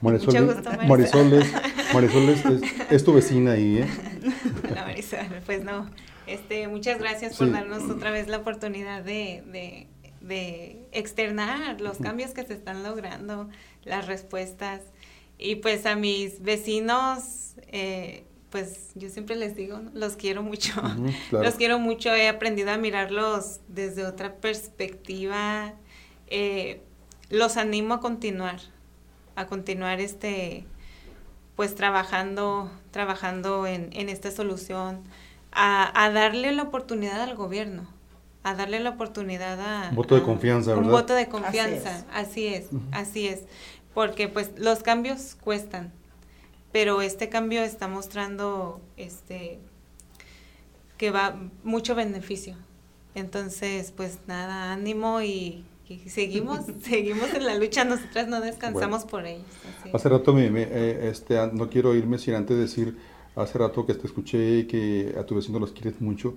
[0.00, 0.88] Marisol, Mucho gusto, Marisol.
[0.88, 1.52] Marisol es,
[1.94, 3.88] Marisol es, es- es tu vecina ahí, ¿eh?
[4.74, 5.88] La Marisol, pues no.
[6.26, 7.52] Este, muchas gracias por Sí.
[7.52, 9.86] darnos otra vez la oportunidad de, de,
[10.20, 13.48] de externar los cambios que se están logrando,
[13.84, 14.80] las respuestas.
[15.38, 19.90] Y pues a mis vecinos, eh, pues yo siempre les digo, ¿no?
[19.94, 20.70] los quiero mucho.
[21.28, 21.44] Claro.
[21.44, 25.74] Los quiero mucho, he aprendido a mirarlos desde otra perspectiva.
[26.28, 26.80] Eh,
[27.30, 28.60] los animo a continuar,
[29.34, 30.66] a continuar este,
[31.56, 35.02] pues trabajando, trabajando en, en esta solución,
[35.50, 37.88] a, a darle la oportunidad al gobierno,
[38.44, 39.88] a darle la oportunidad a...
[39.90, 42.04] Un voto de a- confianza, Un voto de Así confianza, es.
[42.12, 43.40] así es, así es,
[43.94, 45.92] porque pues los cambios cuestan,
[46.74, 49.60] pero este cambio está mostrando este
[50.98, 52.56] que va mucho beneficio.
[53.14, 59.24] Entonces, pues nada, ánimo y, y seguimos, seguimos en la lucha, nosotras no descansamos por
[59.24, 59.46] ellos.
[59.80, 59.90] así.
[59.94, 62.96] Hace rato me, me, eh, este, an- no quiero irme sin antes decir,
[63.36, 66.34] hace rato que te escuché que a tu vecino los quieres mucho.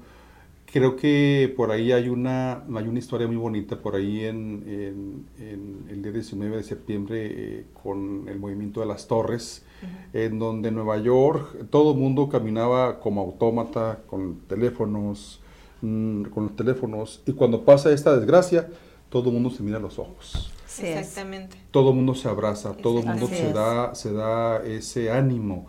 [0.72, 5.26] Creo que por ahí hay una, hay una historia muy bonita por ahí en, en-
[5.40, 9.64] en el día 19 de septiembre eh, con el movimiento de las torres,
[10.13, 15.41] en donde en Nueva York todo el mundo caminaba como autómata, con teléfonos,
[15.82, 18.69] mm, con los teléfonos, y cuando pasa esta desgracia,
[19.09, 20.97] todo el mundo se mira a los ojos Así es.
[20.99, 21.57] Exactamente.
[21.71, 25.65] todo el mundo se abraza, todo el mundo Así se da, se da ese ánimo.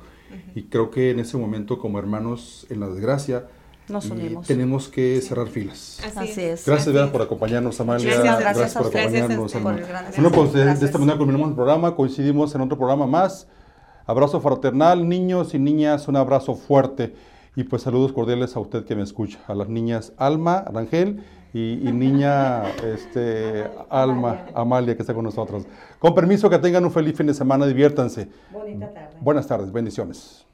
[0.54, 3.46] Y creo que en ese momento, como hermanos en la desgracia,
[3.88, 4.46] Nos eh, unimos.
[4.46, 6.00] tenemos que cerrar filas.
[6.04, 6.66] Así es.
[6.66, 8.12] Gracias, así Vera, por acompañarnos, Amalia.
[8.20, 9.70] Gracias, gracias a por acompañarnos, Gracias a Alma.
[9.70, 9.86] ustedes.
[9.86, 10.84] Por el gran Bueno, pues de, de Gracias.
[10.84, 13.46] esta manera culminamos el programa, coincidimos en otro programa más.
[14.08, 17.12] Abrazo fraternal, niños y niñas, un abrazo fuerte.
[17.54, 21.86] Y pues saludos cordiales a usted que me escucha, a las niñas Alma, Rangel y,
[21.86, 25.66] y niña este, Alma, Amalia, que está con nosotros.
[25.98, 28.30] Con permiso, que tengan un feliz fin de semana, diviértanse.
[28.50, 29.16] Bonita tarde.
[29.20, 30.46] Buenas tardes, bendiciones.